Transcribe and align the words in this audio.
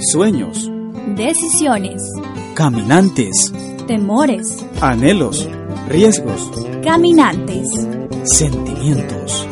Sueños, 0.00 0.70
Decisiones, 1.16 2.02
caminantes, 2.54 3.52
temores, 3.86 4.64
anhelos, 4.80 5.48
riesgos, 5.88 6.50
caminantes, 6.84 7.68
sentimientos, 8.24 9.46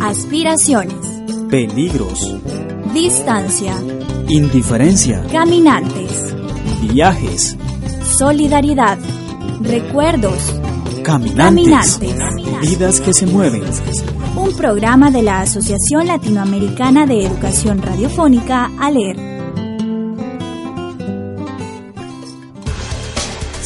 aspiraciones, 0.00 0.94
peligros, 1.48 2.34
distancia, 2.92 3.74
indiferencia, 4.28 5.24
caminantes, 5.32 6.34
viajes, 6.82 7.56
solidaridad, 8.04 8.98
recuerdos, 9.62 10.52
caminantes, 11.04 11.98
Caminantes. 11.98 12.60
vidas 12.60 13.00
que 13.00 13.14
se 13.14 13.26
mueven. 13.26 13.62
un 14.36 14.52
programa 14.56 15.10
de 15.10 15.22
la 15.22 15.40
Asociación 15.40 16.06
Latinoamericana 16.08 17.06
de 17.06 17.24
Educación 17.24 17.80
Radiofónica, 17.80 18.70
ALER. 18.78 19.35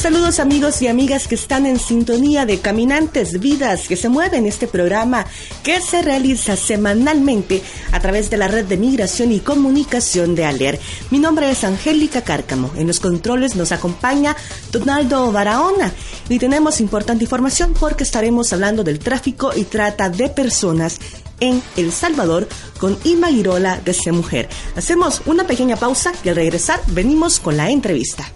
Saludos 0.00 0.40
amigos 0.40 0.80
y 0.80 0.86
amigas 0.86 1.28
que 1.28 1.34
están 1.34 1.66
en 1.66 1.78
sintonía 1.78 2.46
de 2.46 2.58
Caminantes 2.58 3.38
Vidas 3.38 3.86
que 3.86 3.96
se 3.96 4.08
mueven 4.08 4.46
este 4.46 4.66
programa 4.66 5.26
que 5.62 5.82
se 5.82 6.00
realiza 6.00 6.56
semanalmente 6.56 7.62
a 7.92 8.00
través 8.00 8.30
de 8.30 8.38
la 8.38 8.48
red 8.48 8.64
de 8.64 8.78
migración 8.78 9.30
y 9.30 9.40
comunicación 9.40 10.34
de 10.34 10.46
ALER. 10.46 10.80
Mi 11.10 11.18
nombre 11.18 11.50
es 11.50 11.64
Angélica 11.64 12.22
Cárcamo. 12.22 12.70
En 12.76 12.86
los 12.86 12.98
controles 12.98 13.56
nos 13.56 13.72
acompaña 13.72 14.34
Donaldo 14.72 15.30
Barahona 15.32 15.92
y 16.30 16.38
tenemos 16.38 16.80
importante 16.80 17.24
información 17.24 17.74
porque 17.78 18.04
estaremos 18.04 18.54
hablando 18.54 18.82
del 18.82 19.00
tráfico 19.00 19.52
y 19.54 19.64
trata 19.64 20.08
de 20.08 20.30
personas 20.30 20.98
en 21.40 21.62
El 21.76 21.92
Salvador 21.92 22.48
con 22.78 22.98
Irma 23.04 23.28
Girola 23.28 23.78
de 23.84 24.12
Mujer. 24.12 24.48
Hacemos 24.76 25.20
una 25.26 25.46
pequeña 25.46 25.76
pausa 25.76 26.10
y 26.24 26.30
al 26.30 26.36
regresar 26.36 26.80
venimos 26.86 27.38
con 27.38 27.58
la 27.58 27.68
entrevista. 27.68 28.32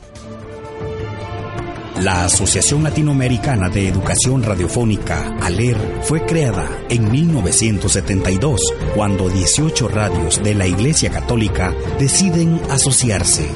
La 2.00 2.24
Asociación 2.24 2.82
Latinoamericana 2.82 3.68
de 3.68 3.86
Educación 3.88 4.42
Radiofónica, 4.42 5.36
ALER, 5.40 5.76
fue 6.02 6.26
creada 6.26 6.68
en 6.88 7.10
1972, 7.10 8.60
cuando 8.96 9.28
18 9.28 9.88
radios 9.88 10.42
de 10.42 10.54
la 10.54 10.66
Iglesia 10.66 11.10
Católica 11.10 11.72
deciden 11.98 12.60
asociarse. 12.68 13.48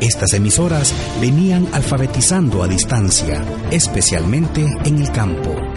Estas 0.00 0.34
emisoras 0.34 0.94
venían 1.22 1.66
alfabetizando 1.72 2.62
a 2.62 2.68
distancia, 2.68 3.42
especialmente 3.70 4.66
en 4.84 5.00
el 5.00 5.10
campo. 5.10 5.73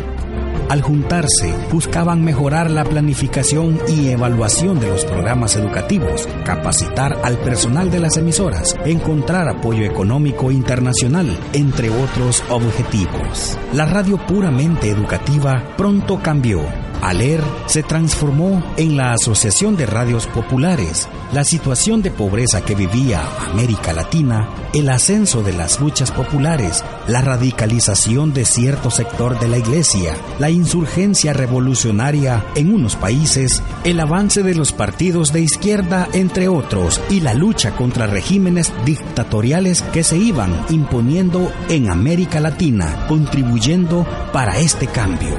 Al 0.69 0.81
juntarse, 0.81 1.53
buscaban 1.71 2.25
mejorar 2.25 2.69
la 2.69 2.83
planificación 2.83 3.79
y 3.87 4.09
evaluación 4.09 4.79
de 4.81 4.87
los 4.87 5.05
programas 5.05 5.55
educativos, 5.55 6.27
capacitar 6.43 7.17
al 7.23 7.37
personal 7.37 7.89
de 7.89 7.99
las 7.99 8.17
emisoras, 8.17 8.75
encontrar 8.85 9.47
apoyo 9.47 9.85
económico 9.85 10.51
internacional, 10.51 11.37
entre 11.53 11.89
otros 11.89 12.43
objetivos. 12.49 13.57
La 13.71 13.85
radio 13.85 14.17
puramente 14.17 14.89
educativa 14.89 15.63
pronto 15.77 16.19
cambió. 16.21 16.86
ALER 17.01 17.41
se 17.67 17.83
transformó 17.83 18.63
en 18.77 18.97
la 18.97 19.13
Asociación 19.13 19.75
de 19.75 19.85
Radios 19.85 20.27
Populares. 20.27 21.07
La 21.33 21.43
situación 21.43 22.01
de 22.01 22.11
pobreza 22.11 22.61
que 22.61 22.75
vivía 22.75 23.21
América 23.49 23.93
Latina, 23.93 24.49
el 24.73 24.89
ascenso 24.89 25.43
de 25.43 25.53
las 25.53 25.79
luchas 25.79 26.11
populares, 26.11 26.83
la 27.07 27.21
radicalización 27.21 28.33
de 28.33 28.45
cierto 28.45 28.89
sector 28.89 29.39
de 29.39 29.47
la 29.47 29.57
iglesia, 29.57 30.15
la 30.39 30.49
insurgencia 30.49 31.33
revolucionaria 31.33 32.45
en 32.55 32.73
unos 32.73 32.95
países, 32.95 33.61
el 33.83 33.99
avance 33.99 34.43
de 34.43 34.55
los 34.55 34.71
partidos 34.71 35.33
de 35.33 35.41
izquierda, 35.41 36.07
entre 36.13 36.47
otros, 36.47 37.01
y 37.09 37.19
la 37.19 37.33
lucha 37.33 37.75
contra 37.75 38.07
regímenes 38.07 38.73
dictatoriales 38.85 39.81
que 39.81 40.03
se 40.03 40.17
iban 40.17 40.65
imponiendo 40.69 41.51
en 41.69 41.89
América 41.89 42.39
Latina, 42.39 43.05
contribuyendo 43.07 44.05
para 44.31 44.59
este 44.59 44.87
cambio. 44.87 45.35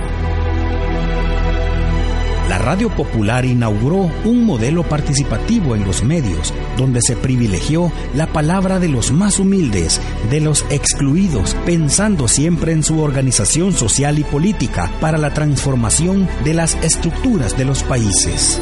La 2.49 2.57
Radio 2.57 2.89
Popular 2.89 3.45
inauguró 3.45 4.11
un 4.25 4.45
modelo 4.45 4.83
participativo 4.83 5.77
en 5.77 5.85
los 5.85 6.03
medios, 6.03 6.55
donde 6.79 7.03
se 7.03 7.15
privilegió 7.15 7.93
la 8.15 8.27
palabra 8.33 8.79
de 8.79 8.89
los 8.89 9.13
más 9.13 9.39
humildes, 9.39 10.01
de 10.31 10.41
los 10.41 10.65
excluidos, 10.71 11.55
pensando 11.67 12.27
siempre 12.27 12.73
en 12.73 12.83
su 12.83 13.01
organización 13.01 13.75
social 13.75 14.19
y 14.19 14.25
política 14.25 14.91
para 14.99 15.19
la 15.19 15.35
transformación 15.35 16.27
de 16.43 16.55
las 16.55 16.75
estructuras 16.83 17.55
de 17.59 17.67
los 17.67 17.83
países. 17.83 18.59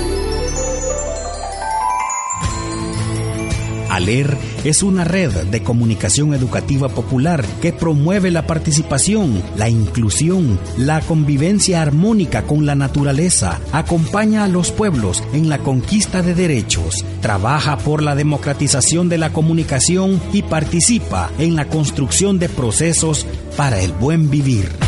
ALER 3.96 4.36
es 4.64 4.82
una 4.82 5.04
red 5.04 5.32
de 5.46 5.62
comunicación 5.62 6.34
educativa 6.34 6.88
popular 6.88 7.44
que 7.62 7.72
promueve 7.72 8.30
la 8.30 8.46
participación, 8.46 9.42
la 9.56 9.68
inclusión, 9.68 10.60
la 10.76 11.00
convivencia 11.00 11.80
armónica 11.80 12.42
con 12.42 12.66
la 12.66 12.74
naturaleza, 12.74 13.60
acompaña 13.72 14.44
a 14.44 14.48
los 14.48 14.70
pueblos 14.70 15.22
en 15.32 15.48
la 15.48 15.58
conquista 15.58 16.22
de 16.22 16.34
derechos, 16.34 17.04
trabaja 17.22 17.78
por 17.78 18.02
la 18.02 18.14
democratización 18.14 19.08
de 19.08 19.18
la 19.18 19.32
comunicación 19.32 20.20
y 20.32 20.42
participa 20.42 21.30
en 21.38 21.56
la 21.56 21.66
construcción 21.68 22.38
de 22.38 22.48
procesos 22.48 23.26
para 23.56 23.80
el 23.80 23.92
buen 23.92 24.30
vivir. 24.30 24.85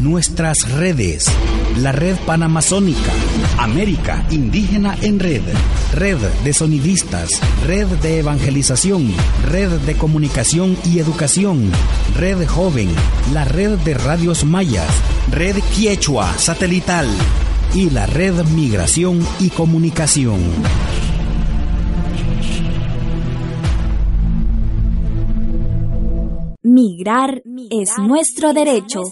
Nuestras 0.00 0.56
redes. 0.72 1.26
La 1.78 1.92
red 1.92 2.16
panamazónica. 2.26 3.12
América 3.58 4.26
Indígena 4.30 4.96
en 5.00 5.20
Red. 5.20 5.42
Red 5.92 6.18
de 6.42 6.52
sonidistas. 6.52 7.28
Red 7.64 7.86
de 8.02 8.18
evangelización. 8.18 9.14
Red 9.48 9.70
de 9.86 9.94
comunicación 9.94 10.76
y 10.84 10.98
educación. 10.98 11.70
Red 12.16 12.46
joven. 12.46 12.88
La 13.32 13.44
red 13.44 13.78
de 13.78 13.94
radios 13.94 14.44
mayas. 14.44 14.88
Red 15.30 15.56
Quiechua 15.74 16.36
satelital. 16.38 17.08
Y 17.72 17.90
la 17.90 18.06
red 18.06 18.44
migración 18.46 19.24
y 19.38 19.50
comunicación. 19.50 20.40
Migrar 26.76 27.40
es 27.70 28.00
nuestro 28.00 28.52
derecho. 28.52 29.02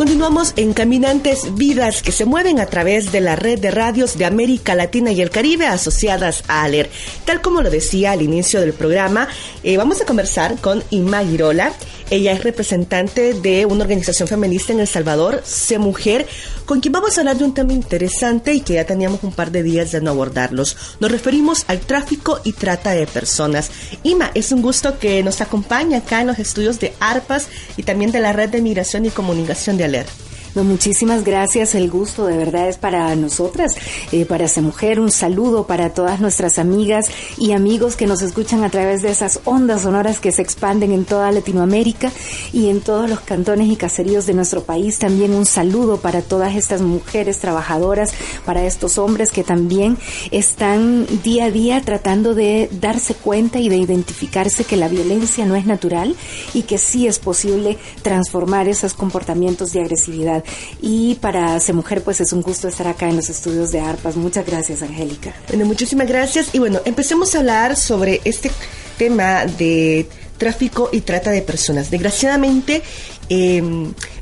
Continuamos 0.00 0.54
en 0.56 0.72
Caminantes 0.72 1.54
Vidas 1.56 2.02
que 2.02 2.10
se 2.10 2.24
mueven 2.24 2.58
a 2.58 2.64
través 2.64 3.12
de 3.12 3.20
la 3.20 3.36
red 3.36 3.58
de 3.58 3.70
radios 3.70 4.16
de 4.16 4.24
América 4.24 4.74
Latina 4.74 5.12
y 5.12 5.20
el 5.20 5.28
Caribe 5.28 5.66
asociadas 5.66 6.42
a 6.48 6.62
ALER. 6.62 6.88
Tal 7.26 7.42
como 7.42 7.60
lo 7.60 7.68
decía 7.68 8.12
al 8.12 8.22
inicio 8.22 8.62
del 8.62 8.72
programa, 8.72 9.28
eh, 9.62 9.76
vamos 9.76 10.00
a 10.00 10.06
conversar 10.06 10.56
con 10.56 10.82
Inma 10.88 11.22
Girola. 11.22 11.74
Ella 12.08 12.32
es 12.32 12.42
representante 12.42 13.34
de 13.34 13.66
una 13.66 13.84
organización 13.84 14.26
feminista 14.26 14.72
en 14.72 14.80
El 14.80 14.88
Salvador, 14.88 15.42
C 15.44 15.78
Mujer, 15.78 16.26
con 16.64 16.80
quien 16.80 16.92
vamos 16.92 17.16
a 17.16 17.20
hablar 17.20 17.36
de 17.36 17.44
un 17.44 17.54
tema 17.54 17.72
interesante 17.72 18.54
y 18.54 18.62
que 18.62 18.74
ya 18.74 18.84
teníamos 18.84 19.22
un 19.22 19.32
par 19.32 19.52
de 19.52 19.62
días 19.62 19.92
de 19.92 20.00
no 20.00 20.10
abordarlos. 20.10 20.76
Nos 20.98 21.12
referimos 21.12 21.64
al 21.68 21.80
tráfico 21.80 22.40
y 22.42 22.52
trata 22.52 22.92
de 22.92 23.06
personas. 23.06 23.70
Ima, 24.02 24.30
es 24.34 24.50
un 24.50 24.62
gusto 24.62 24.98
que 24.98 25.22
nos 25.22 25.40
acompañe 25.40 25.96
acá 25.96 26.22
en 26.22 26.28
los 26.28 26.38
estudios 26.38 26.80
de 26.80 26.94
ARPAS 27.00 27.48
y 27.76 27.82
también 27.82 28.12
de 28.12 28.20
la 28.20 28.32
Red 28.32 28.48
de 28.48 28.62
Migración 28.62 29.04
y 29.04 29.10
Comunicación 29.10 29.76
de 29.76 29.89
ALER. 29.90 30.29
No, 30.52 30.64
muchísimas 30.64 31.22
gracias. 31.22 31.76
El 31.76 31.88
gusto 31.88 32.26
de 32.26 32.36
verdad 32.36 32.68
es 32.68 32.76
para 32.76 33.14
nosotras, 33.14 33.76
eh, 34.10 34.24
para 34.24 34.46
esa 34.46 34.60
mujer. 34.60 34.98
Un 34.98 35.12
saludo 35.12 35.68
para 35.68 35.90
todas 35.90 36.20
nuestras 36.20 36.58
amigas 36.58 37.06
y 37.38 37.52
amigos 37.52 37.94
que 37.94 38.08
nos 38.08 38.20
escuchan 38.20 38.64
a 38.64 38.70
través 38.70 39.02
de 39.02 39.10
esas 39.10 39.40
ondas 39.44 39.82
sonoras 39.82 40.18
que 40.18 40.32
se 40.32 40.42
expanden 40.42 40.90
en 40.90 41.04
toda 41.04 41.30
Latinoamérica 41.30 42.10
y 42.52 42.68
en 42.68 42.80
todos 42.80 43.08
los 43.08 43.20
cantones 43.20 43.68
y 43.68 43.76
caseríos 43.76 44.26
de 44.26 44.34
nuestro 44.34 44.64
país. 44.64 44.98
También 44.98 45.34
un 45.34 45.46
saludo 45.46 45.98
para 45.98 46.20
todas 46.20 46.56
estas 46.56 46.80
mujeres 46.80 47.38
trabajadoras, 47.38 48.12
para 48.44 48.64
estos 48.64 48.98
hombres 48.98 49.30
que 49.30 49.44
también 49.44 49.98
están 50.32 51.06
día 51.22 51.44
a 51.44 51.50
día 51.52 51.80
tratando 51.82 52.34
de 52.34 52.68
darse 52.72 53.14
cuenta 53.14 53.60
y 53.60 53.68
de 53.68 53.76
identificarse 53.76 54.64
que 54.64 54.76
la 54.76 54.88
violencia 54.88 55.46
no 55.46 55.54
es 55.54 55.64
natural 55.64 56.16
y 56.54 56.62
que 56.62 56.78
sí 56.78 57.06
es 57.06 57.20
posible 57.20 57.78
transformar 58.02 58.66
esos 58.66 58.94
comportamientos 58.94 59.72
de 59.72 59.82
agresividad 59.82 60.39
Y 60.80 61.16
para 61.16 61.58
ser 61.60 61.74
mujer, 61.74 62.02
pues 62.02 62.20
es 62.20 62.32
un 62.32 62.42
gusto 62.42 62.68
estar 62.68 62.88
acá 62.88 63.08
en 63.08 63.16
los 63.16 63.28
estudios 63.28 63.72
de 63.72 63.80
ARPAS. 63.80 64.16
Muchas 64.16 64.46
gracias, 64.46 64.82
Angélica. 64.82 65.34
Bueno, 65.48 65.64
muchísimas 65.64 66.08
gracias. 66.08 66.54
Y 66.54 66.58
bueno, 66.58 66.80
empecemos 66.84 67.34
a 67.34 67.38
hablar 67.38 67.76
sobre 67.76 68.20
este 68.24 68.50
tema 68.98 69.46
de 69.46 70.08
tráfico 70.38 70.88
y 70.92 71.02
trata 71.02 71.30
de 71.30 71.42
personas. 71.42 71.90
Desgraciadamente, 71.90 72.82
eh, 73.28 73.62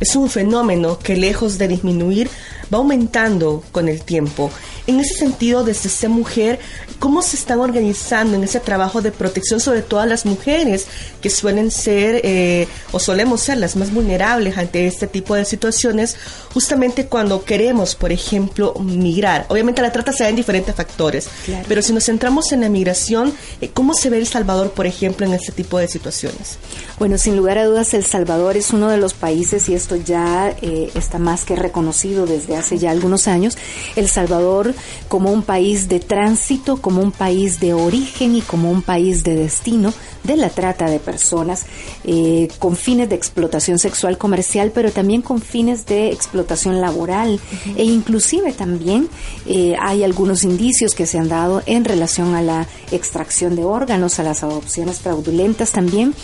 es 0.01 0.17
un 0.17 0.29
fenómeno 0.29 0.99
que 0.99 1.17
lejos 1.17 1.57
de 1.57 1.69
disminuir, 1.69 2.29
va 2.73 2.79
aumentando 2.79 3.63
con 3.73 3.89
el 3.89 4.03
tiempo. 4.03 4.51
En 4.87 5.01
ese 5.01 5.15
sentido, 5.15 5.65
desde 5.65 5.89
ser 5.89 6.11
mujer, 6.11 6.59
¿cómo 6.99 7.23
se 7.23 7.37
están 7.37 7.61
organizando 7.61 8.37
en 8.37 8.45
ese 8.45 8.61
trabajo 8.61 9.01
de 9.03 9.13
protección 9.13 9.61
sobre 9.61 9.83
todas 9.83 10.09
las 10.09 10.27
mujeres 10.27 10.87
que 11.23 11.31
suelen 11.31 11.71
ser 11.71 12.21
eh, 12.25 12.67
o 12.93 12.99
solemos 12.99 13.41
ser 13.41 13.59
las 13.59 13.77
más 13.77 13.93
vulnerables 13.93 14.59
ante 14.59 14.87
este 14.87 15.07
tipo 15.07 15.35
de 15.35 15.45
situaciones, 15.45 16.17
justamente 16.53 17.07
cuando 17.07 17.45
queremos, 17.45 17.95
por 17.95 18.13
ejemplo, 18.13 18.75
migrar? 18.81 19.47
Obviamente 19.49 19.83
la 19.83 19.93
trata 19.93 20.13
se 20.13 20.25
da 20.25 20.31
en 20.31 20.37
diferentes 20.37 20.75
factores, 20.75 21.29
Claro. 21.45 21.65
pero 21.69 21.83
si 21.83 21.93
nos 21.93 22.05
centramos 22.05 22.53
en 22.53 22.63
la 22.63 22.69
migración, 22.69 23.33
eh, 23.61 23.71
¿cómo 23.73 23.95
se 23.95 24.11
ve 24.11 24.19
El 24.19 24.27
Salvador, 24.27 24.71
por 24.73 24.87
ejemplo, 24.87 25.27
en 25.27 25.35
este 25.35 25.53
tipo 25.53 25.79
de 25.79 25.89
situaciones? 25.89 26.59
Bueno, 26.99 27.17
sin 27.19 27.37
lugar 27.37 27.59
a 27.59 27.65
dudas, 27.65 27.95
El 27.95 28.05
Salvador 28.05 28.57
es 28.57 28.71
uno 28.73 28.89
de 28.89 28.97
los 28.99 29.15
países, 29.15 29.69
y 29.69 29.75
esto 29.75 29.97
ya 29.97 30.55
eh, 30.63 30.91
está 30.95 31.19
más 31.19 31.45
que 31.45 31.55
reconocido 31.57 32.27
desde 32.27 32.57
hace 32.57 32.79
ya 32.79 32.91
algunos 32.91 33.29
años, 33.29 33.57
El 33.97 34.09
Salvador 34.09 34.75
como 35.09 35.31
un 35.31 35.43
país 35.43 35.89
de 35.89 36.01
tránsito, 36.01 36.79
como 36.89 37.03
un 37.03 37.13
país 37.13 37.61
de 37.61 37.75
origen 37.75 38.35
y 38.35 38.41
como 38.41 38.71
un 38.71 38.81
país 38.81 39.23
de 39.23 39.35
destino 39.35 39.93
de 40.25 40.39
la 40.39 40.49
trata 40.49 40.89
de 40.89 40.99
personas 40.99 41.67
eh, 42.05 42.49
con 42.59 42.77
fines 42.77 43.11
de 43.11 43.15
explotación 43.15 43.79
sexual 43.79 44.17
comercial, 44.17 44.73
pero 44.75 44.91
también 44.91 45.21
con 45.21 45.43
fines 45.43 45.85
de 45.85 46.11
explotación 46.11 46.81
laboral. 46.81 47.41
E 47.77 47.85
inclusive 47.85 48.55
también 48.55 49.11
eh, 49.45 49.77
hay 49.79 50.03
algunos 50.03 50.45
indicios 50.45 50.95
que 50.95 51.05
se 51.05 51.19
han 51.19 51.29
dado 51.29 51.63
en 51.67 51.85
relación 51.85 52.35
a 52.35 52.41
la 52.41 52.67
extracción 52.91 53.55
de 53.55 53.65
órganos, 53.65 54.19
a 54.19 54.23
las 54.23 54.43
adopciones 54.43 55.01
fraudulentas 55.01 55.73
también. 55.73 56.15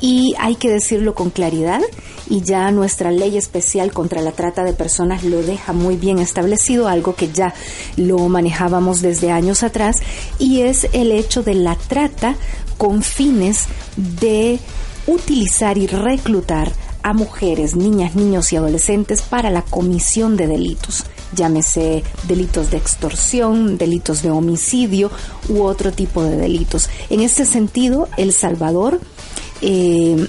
Y 0.00 0.34
hay 0.40 0.56
que 0.56 0.68
decirlo 0.68 1.14
con 1.14 1.30
claridad 1.30 1.80
y 2.28 2.42
ya 2.42 2.70
nuestra 2.70 3.10
ley 3.10 3.36
especial 3.36 3.92
contra 3.92 4.22
la 4.22 4.32
trata 4.32 4.64
de 4.64 4.72
personas 4.72 5.24
lo 5.24 5.42
deja 5.42 5.72
muy 5.72 5.96
bien 5.96 6.18
establecido, 6.18 6.88
algo 6.88 7.14
que 7.14 7.30
ya 7.32 7.54
lo 7.96 8.18
manejábamos 8.28 9.00
desde 9.00 9.30
años 9.30 9.62
atrás 9.62 9.96
y 10.38 10.62
es 10.62 10.88
el 10.92 11.12
hecho 11.12 11.42
de 11.42 11.54
la 11.54 11.76
trata 11.76 12.36
con 12.76 13.02
fines 13.02 13.64
de 13.96 14.58
utilizar 15.06 15.78
y 15.78 15.86
reclutar 15.86 16.72
a 17.02 17.12
mujeres, 17.12 17.74
niñas, 17.74 18.14
niños 18.14 18.52
y 18.52 18.56
adolescentes 18.56 19.22
para 19.22 19.50
la 19.50 19.62
comisión 19.62 20.36
de 20.36 20.46
delitos, 20.46 21.04
llámese 21.34 22.02
delitos 22.26 22.70
de 22.70 22.76
extorsión, 22.76 23.78
delitos 23.78 24.22
de 24.22 24.30
homicidio 24.30 25.10
u 25.48 25.62
otro 25.62 25.92
tipo 25.92 26.22
de 26.22 26.36
delitos. 26.36 26.90
En 27.08 27.20
este 27.20 27.46
sentido, 27.46 28.08
El 28.16 28.32
Salvador 28.32 29.00
eh, 29.62 30.28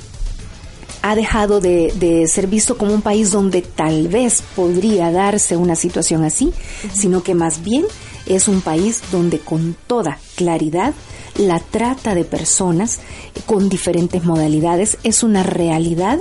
ha 1.01 1.15
dejado 1.15 1.59
de, 1.59 1.93
de, 1.95 2.27
ser 2.27 2.47
visto 2.47 2.77
como 2.77 2.93
un 2.93 3.01
país 3.01 3.31
donde 3.31 3.61
tal 3.61 4.07
vez 4.07 4.43
podría 4.55 5.11
darse 5.11 5.55
una 5.55 5.75
situación 5.75 6.23
así, 6.23 6.51
sino 6.93 7.23
que 7.23 7.35
más 7.35 7.63
bien 7.63 7.85
es 8.25 8.47
un 8.47 8.61
país 8.61 9.01
donde 9.11 9.39
con 9.39 9.75
toda 9.87 10.19
claridad 10.35 10.93
la 11.37 11.59
trata 11.59 12.15
de 12.15 12.25
personas 12.25 12.99
con 13.45 13.69
diferentes 13.69 14.23
modalidades 14.23 14.97
es 15.03 15.23
una 15.23 15.43
realidad 15.43 16.19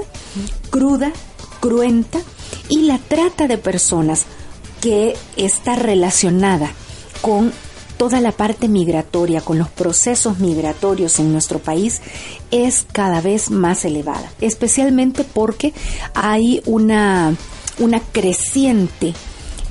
cruda, 0.70 1.12
cruenta 1.60 2.20
y 2.68 2.82
la 2.82 2.98
trata 2.98 3.48
de 3.48 3.58
personas 3.58 4.26
que 4.80 5.16
está 5.36 5.74
relacionada 5.74 6.70
con 7.20 7.52
toda 7.98 8.20
la 8.20 8.32
parte 8.32 8.68
migratoria, 8.68 9.42
con 9.42 9.58
los 9.58 9.68
procesos 9.68 10.38
migratorios 10.38 11.18
en 11.18 11.32
nuestro 11.32 11.58
país, 11.58 12.00
es 12.50 12.86
cada 12.90 13.20
vez 13.20 13.50
más 13.50 13.84
elevada, 13.84 14.32
especialmente 14.40 15.24
porque 15.24 15.74
hay 16.14 16.62
una, 16.64 17.34
una 17.78 18.00
creciente 18.00 19.12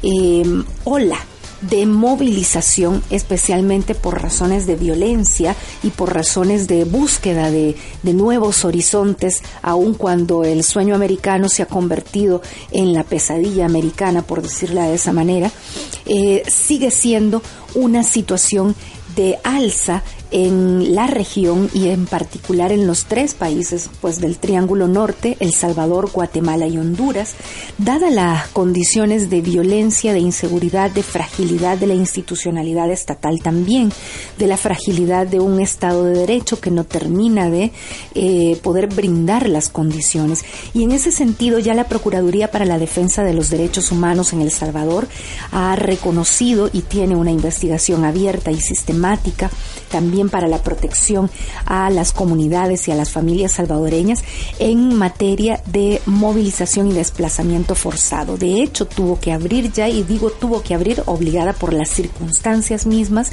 eh, 0.04 0.64
ola 0.84 1.18
de 1.62 1.86
movilización, 1.86 3.04
especialmente 3.10 3.96
por 3.96 4.22
razones 4.22 4.68
de 4.68 4.76
violencia 4.76 5.56
y 5.84 5.90
por 5.90 6.14
razones 6.14 6.68
de 6.68 6.84
búsqueda 6.84 7.50
de, 7.52 7.76
de, 8.04 8.14
nuevos 8.14 8.66
horizontes, 8.66 9.42
aun 9.62 9.94
cuando 9.94 10.44
el 10.44 10.64
sueño 10.64 10.96
americano 10.96 11.50
se 11.50 11.64
ha 11.64 11.68
convertido 11.68 12.42
en 12.72 12.94
la 12.94 13.04
pesadilla 13.04 13.66
americana, 13.66 14.22
por 14.22 14.42
decirla 14.42 14.86
de 14.86 14.96
esa 14.96 15.14
manera, 15.14 15.52
eh, 16.06 16.44
sigue 16.48 16.92
siendo 16.92 17.42
una 17.76 18.04
situación 18.04 18.76
de 19.16 19.40
alza 19.44 20.04
en 20.32 20.96
la 20.96 21.08
región 21.08 21.70
y 21.74 21.90
en 21.90 22.06
particular 22.06 22.72
en 22.72 22.88
los 22.88 23.06
tres 23.06 23.34
países 23.34 23.90
pues 24.02 24.20
del 24.20 24.38
Triángulo 24.38 24.88
Norte, 24.88 25.38
El 25.40 25.54
Salvador, 25.54 26.12
Guatemala 26.12 26.68
y 26.68 26.78
Honduras, 26.78 27.36
dadas 27.78 28.12
las 28.12 28.48
condiciones 28.48 29.30
de 29.30 29.42
violencia, 29.42 30.14
de 30.14 30.20
inseguridad, 30.20 30.92
de 30.92 31.04
fragilidad 31.04 31.78
de 31.78 31.88
la 31.88 31.94
institucionalidad 31.94 32.92
estatal 32.92 33.42
también, 33.42 33.92
de 34.38 34.48
la 34.48 34.58
fragilidad 34.58 35.28
de 35.28 35.40
un 35.40 35.62
Estado 35.62 36.06
de 36.06 36.20
Derecho 36.20 36.60
que 36.60 36.72
no 36.72 36.84
termina 36.84 37.50
de 37.50 37.72
eh, 38.16 38.60
poder 38.64 38.88
brindar 38.88 39.48
las 39.48 39.70
condiciones. 39.70 40.44
Y 40.74 40.84
en 40.84 40.92
ese 40.92 41.12
sentido 41.12 41.60
ya 41.60 41.74
la 41.74 41.88
Procuraduría 41.88 42.52
para 42.52 42.66
la 42.66 42.80
Defensa 42.80 43.24
de 43.24 43.34
los 43.34 43.50
Derechos 43.50 43.92
Humanos 43.92 44.34
en 44.34 44.42
El 44.42 44.52
Salvador 44.52 45.08
ha 45.52 45.76
reconocido 45.76 46.70
y 46.72 46.82
tiene 46.82 47.16
una 47.16 47.32
investigación 47.32 48.04
abierta 48.04 48.52
y 48.52 48.60
sistemática 48.60 49.50
también 49.90 50.17
para 50.26 50.48
la 50.48 50.64
protección 50.64 51.30
a 51.66 51.90
las 51.90 52.12
comunidades 52.12 52.88
y 52.88 52.92
a 52.92 52.96
las 52.96 53.12
familias 53.12 53.54
salvadoreñas 53.54 54.24
en 54.60 54.96
materia 54.96 55.62
de 55.68 56.02
movilización 56.06 56.88
y 56.88 56.94
desplazamiento 56.94 57.76
forzado. 57.76 58.38
De 58.38 58.62
hecho, 58.62 58.88
tuvo 58.88 59.20
que 59.20 59.32
abrir 59.32 59.72
ya, 59.72 59.88
y 59.88 60.04
digo 60.04 60.32
tuvo 60.32 60.62
que 60.64 60.74
abrir 60.74 61.04
obligada 61.06 61.54
por 61.54 61.74
las 61.74 61.90
circunstancias 61.90 62.86
mismas, 62.86 63.32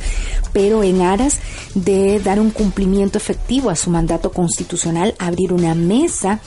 pero 0.53 0.83
en 0.83 1.01
aras 1.01 1.39
de 1.75 2.21
dar 2.21 2.39
un 2.39 2.51
cumplimiento 2.51 3.19
efectivo 3.19 3.71
a 3.71 3.77
su 3.77 3.91
mandato 3.91 4.33
constitucional, 4.33 5.15
abrir 5.19 5.53
una 5.53 5.75
mesa 5.75 6.41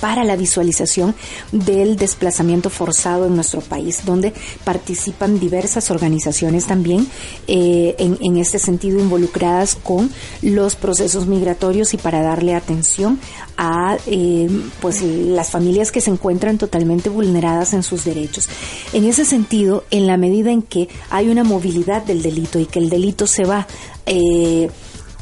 para 0.00 0.24
la 0.24 0.36
visualización 0.36 1.14
del 1.52 1.96
desplazamiento 1.96 2.70
forzado 2.70 3.26
en 3.26 3.34
nuestro 3.34 3.60
país, 3.60 4.04
donde 4.04 4.32
participan 4.64 5.38
diversas 5.38 5.90
organizaciones 5.90 6.66
también 6.66 7.06
eh, 7.46 7.94
en, 7.98 8.18
en, 8.20 8.36
este 8.36 8.58
sentido 8.58 8.98
involucradas 8.98 9.74
con 9.74 10.10
los 10.42 10.76
procesos 10.76 11.26
migratorios 11.26 11.94
y 11.94 11.96
para 11.96 12.22
darle 12.22 12.54
atención 12.54 13.18
a 13.56 13.96
eh, 14.06 14.48
pues 14.80 15.02
las 15.02 15.50
familias 15.50 15.92
que 15.92 16.00
se 16.00 16.10
encuentran 16.10 16.58
totalmente 16.58 17.08
vulneradas 17.08 17.72
en 17.72 17.82
sus 17.82 18.04
derechos. 18.04 18.48
En 18.92 19.04
ese 19.04 19.24
sentido, 19.24 19.84
en 19.90 20.06
la 20.06 20.16
medida 20.16 20.50
en 20.50 20.62
que 20.62 20.88
hay 21.10 21.28
una 21.28 21.44
movilidad 21.44 22.02
del 22.02 22.22
delito 22.22 22.58
y 22.58 22.66
que 22.66 22.78
el 22.78 22.90
delito 22.90 23.26
se 23.26 23.44
va 23.44 23.66
eh, 24.06 24.70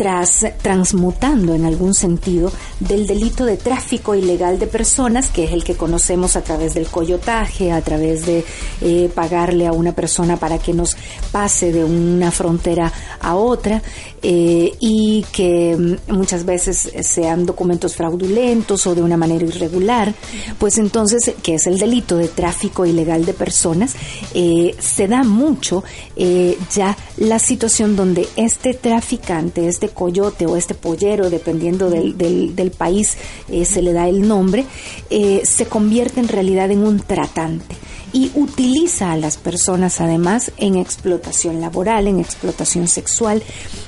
tras, 0.03 0.45
transmutando 0.61 1.55
en 1.55 1.65
algún 1.65 1.95
sentido 1.95 2.51
del 2.81 3.07
delito 3.07 3.45
de 3.45 3.57
tráfico 3.57 4.17
ilegal 4.17 4.59
de 4.59 4.67
personas, 4.67 5.29
que 5.29 5.45
es 5.45 5.53
el 5.53 5.63
que 5.63 5.77
conocemos 5.77 6.35
a 6.35 6.43
través 6.43 6.75
del 6.75 6.89
coyotaje, 6.89 7.71
a 7.71 7.81
través 7.83 8.27
de 8.27 8.45
eh, 8.81 9.09
pagarle 9.15 9.69
a 9.69 9.73
una 9.73 9.93
persona 9.93 10.39
para 10.39 10.59
que 10.59 10.73
nos 10.73 10.97
pase 11.31 11.71
de 11.71 11.85
una 11.85 12.33
frontera 12.33 12.93
a 13.21 13.37
otra, 13.37 13.81
eh, 14.25 14.73
y 14.81 15.25
que 15.31 15.97
muchas 16.09 16.45
veces 16.45 16.91
sean 17.03 17.47
documentos 17.47 17.95
fraudulentos 17.95 18.85
o 18.89 18.97
de 18.97 19.03
una 19.03 19.17
manera 19.17 19.45
irregular, 19.45 20.13
pues 20.59 20.79
entonces, 20.79 21.33
que 21.45 21.55
es 21.55 21.69
el 21.69 21.79
delito 21.79 22.17
de 22.17 22.27
tráfico 22.27 22.85
ilegal 22.85 23.25
de 23.25 23.35
personas, 23.35 23.95
eh, 24.35 24.75
se 24.81 25.07
da 25.07 25.23
mucho 25.23 25.85
ya 26.75 26.97
la 27.19 27.39
situación 27.39 27.95
donde 27.95 28.29
este 28.37 28.75
traficante, 28.75 29.69
este 29.69 29.92
coyote 29.93 30.47
o 30.47 30.57
este 30.57 30.75
pollero, 30.75 31.31
dependiendo 31.31 31.91
del, 31.91 32.17
del, 32.17 32.71
país, 32.71 33.17
eh, 33.49 33.65
se 33.65 33.83
le 33.83 33.93
da 33.93 34.09
el 34.09 34.27
nombre, 34.27 34.67
eh, 35.11 35.43
se 35.45 35.67
convierte 35.67 36.21
en 36.21 36.29
realidad 36.29 36.71
en 36.71 36.85
un 36.85 37.01
tratante 37.01 37.77
y 38.13 38.31
utiliza 38.35 39.13
a 39.13 39.17
las 39.17 39.37
personas 39.37 40.01
además 40.01 40.53
en 40.59 40.77
explotación 40.77 41.61
laboral, 41.61 42.07
en 42.07 42.21
explotación 42.21 42.87
sexual. 42.89 43.43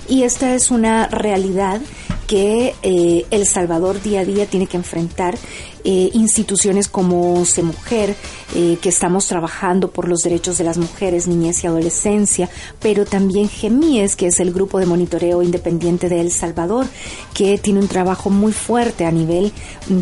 Y 0.08 0.22
esta 0.22 0.54
es 0.54 0.70
una 0.70 1.08
realidad 1.08 1.80
que 2.26 2.74
eh, 2.82 3.26
El 3.30 3.46
Salvador 3.46 4.02
día 4.02 4.20
a 4.20 4.24
día 4.24 4.46
tiene 4.46 4.66
que 4.66 4.78
enfrentar 4.78 5.36
eh, 5.86 6.10
instituciones 6.14 6.88
como 6.88 7.44
CEMujer, 7.44 8.16
eh, 8.54 8.78
que 8.80 8.88
estamos 8.88 9.26
trabajando 9.26 9.90
por 9.90 10.08
los 10.08 10.22
derechos 10.22 10.56
de 10.56 10.64
las 10.64 10.78
mujeres, 10.78 11.26
niñez 11.26 11.62
y 11.62 11.66
adolescencia, 11.66 12.48
pero 12.80 13.04
también 13.04 13.50
GEMIES, 13.50 14.16
que 14.16 14.28
es 14.28 14.40
el 14.40 14.52
grupo 14.52 14.78
de 14.78 14.86
monitoreo 14.86 15.42
independiente 15.42 16.08
de 16.08 16.22
El 16.22 16.30
Salvador, 16.30 16.86
que 17.34 17.58
tiene 17.58 17.80
un 17.80 17.88
trabajo 17.88 18.30
muy 18.30 18.52
fuerte 18.52 19.04
a 19.04 19.10
nivel 19.10 19.52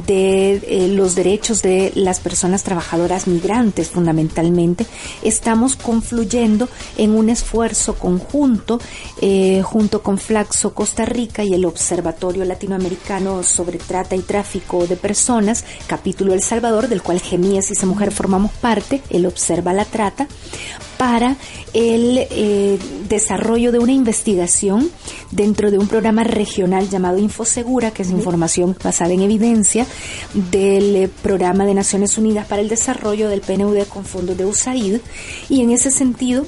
de 0.07 0.63
eh, 0.69 0.89
los 0.89 1.17
derechos 1.17 1.63
de 1.63 1.91
las 1.97 2.21
personas 2.21 2.63
trabajadoras 2.63 3.27
migrantes 3.27 3.89
fundamentalmente. 3.89 4.87
Estamos 5.25 5.75
confluyendo 5.75 6.69
en 6.97 7.11
un 7.11 7.29
esfuerzo 7.29 7.95
conjunto 7.95 8.79
junto 9.63 10.03
con 10.03 10.19
Flaxo 10.19 10.75
Costa 10.75 11.05
Rica 11.05 11.45
y 11.45 11.55
el 11.55 11.65
Observatorio 11.65 12.45
Latinoamericano 12.45 13.43
sobre 13.43 13.79
Trata 13.79 14.15
y 14.15 14.21
Tráfico 14.21 14.87
de 14.87 14.97
Personas 14.97 15.65
capítulo 15.87 16.35
El 16.35 16.43
Salvador, 16.43 16.89
del 16.89 17.03
cual 17.03 17.21
Gemías 17.21 17.71
y 17.71 17.73
esa 17.75 17.87
mujer 17.87 18.13
formamos 18.13 18.53
parte, 18.53 19.03
él 19.11 19.27
observa 19.27 19.73
la 19.73 19.85
trata, 19.85 20.27
para 20.99 21.37
el 21.75 22.19
eh, 22.31 22.79
desarrollo 23.09 23.73
de 23.73 23.81
una 23.81 23.93
investigación 23.93 24.89
dentro 25.33 25.71
de 25.71 25.79
un 25.79 25.89
programa 25.89 26.23
regional 26.23 26.89
llamado 26.89 27.19
Infosegura, 27.19 27.91
que 27.91 28.03
es 28.03 28.11
información 28.11 28.77
basada 28.83 29.13
en 29.13 29.23
evidencia, 29.23 29.87
del 30.33 30.97
eh, 30.97 31.11
programa 31.23 31.67
de 31.67 31.75
Naciones 31.75 32.19
Unidas 32.19 32.47
para 32.47 32.63
el 32.63 32.69
Desarrollo 32.69 33.29
del 33.29 33.41
PNUD 33.41 33.85
con 33.89 34.05
fondos 34.05 34.37
de 34.37 34.45
USAID. 34.45 35.01
Y 35.49 35.63
en 35.63 35.73
ese 35.73 35.91
sentido, 35.91 36.47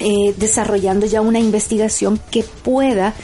eh, 0.00 0.34
desarrollando 0.36 1.06
ya 1.06 1.20
una 1.20 1.38
investigación 1.38 2.18
que 2.32 2.42
pueda 2.42 3.14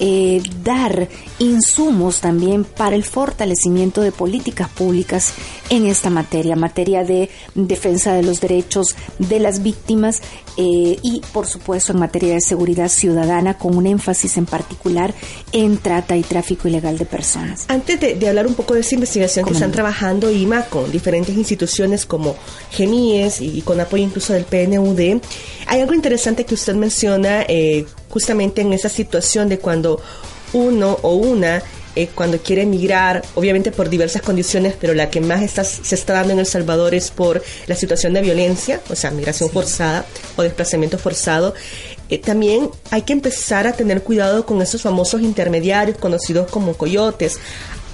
eh, 0.00 0.42
dar 0.62 1.08
insumos 1.38 2.20
también 2.20 2.64
para 2.64 2.96
el 2.96 3.04
fortalecimiento 3.04 4.00
de 4.00 4.12
políticas 4.12 4.68
públicas 4.68 5.32
en 5.70 5.86
esta 5.86 6.10
materia, 6.10 6.56
materia 6.56 7.04
de 7.04 7.30
defensa 7.54 8.14
de 8.14 8.22
los 8.22 8.40
derechos 8.40 8.96
de 9.18 9.38
las 9.40 9.62
víctimas 9.62 10.22
eh, 10.56 10.98
y, 11.02 11.22
por 11.32 11.46
supuesto, 11.46 11.92
en 11.92 12.00
materia 12.00 12.34
de 12.34 12.40
seguridad 12.40 12.88
ciudadana, 12.88 13.58
con 13.58 13.76
un 13.76 13.86
énfasis 13.86 14.36
en 14.36 14.46
particular 14.46 15.14
en 15.52 15.78
trata 15.78 16.16
y 16.16 16.22
tráfico 16.22 16.68
ilegal 16.68 16.98
de 16.98 17.04
personas. 17.04 17.66
Antes 17.68 18.00
de, 18.00 18.28
hablar 18.28 18.46
un 18.46 18.54
poco 18.54 18.74
de 18.74 18.80
esa 18.80 18.94
investigación 18.94 19.46
que 19.46 19.52
están 19.52 19.72
trabajando 19.72 20.30
IMA 20.30 20.62
con 20.66 20.90
diferentes 20.90 21.36
instituciones 21.36 22.06
como 22.06 22.36
GEMIES 22.72 23.40
y, 23.40 23.62
con 23.62 23.80
apoyo 23.80 24.04
incluso 24.04 24.32
del 24.32 24.44
PNUD, 24.44 25.20
hay 25.66 25.80
algo 25.80 25.94
interesante 25.94 26.44
que 26.44 26.54
usted 26.54 26.74
menciona 26.74 27.42
eh, 27.48 27.86
justamente 28.08 28.62
en 28.62 28.72
esa 28.72 28.88
situación 28.88 29.48
de 29.48 29.58
cuando 29.58 30.00
uno 30.52 30.98
o 31.02 31.14
una 31.14 31.62
eh, 31.98 32.08
cuando 32.14 32.38
quiere 32.38 32.62
emigrar, 32.62 33.24
obviamente 33.34 33.72
por 33.72 33.88
diversas 33.88 34.22
condiciones, 34.22 34.74
pero 34.80 34.94
la 34.94 35.10
que 35.10 35.20
más 35.20 35.42
está, 35.42 35.64
se 35.64 35.96
está 35.96 36.12
dando 36.12 36.32
en 36.32 36.38
El 36.38 36.46
Salvador 36.46 36.94
es 36.94 37.10
por 37.10 37.42
la 37.66 37.74
situación 37.74 38.14
de 38.14 38.20
violencia, 38.22 38.80
o 38.88 38.94
sea, 38.94 39.10
migración 39.10 39.50
forzada 39.50 40.06
o 40.36 40.42
desplazamiento 40.42 40.96
forzado. 40.96 41.54
Eh, 42.08 42.18
también 42.18 42.70
hay 42.92 43.02
que 43.02 43.12
empezar 43.12 43.66
a 43.66 43.72
tener 43.72 44.02
cuidado 44.02 44.46
con 44.46 44.62
esos 44.62 44.80
famosos 44.80 45.22
intermediarios 45.22 45.98
conocidos 45.98 46.48
como 46.50 46.74
coyotes 46.74 47.40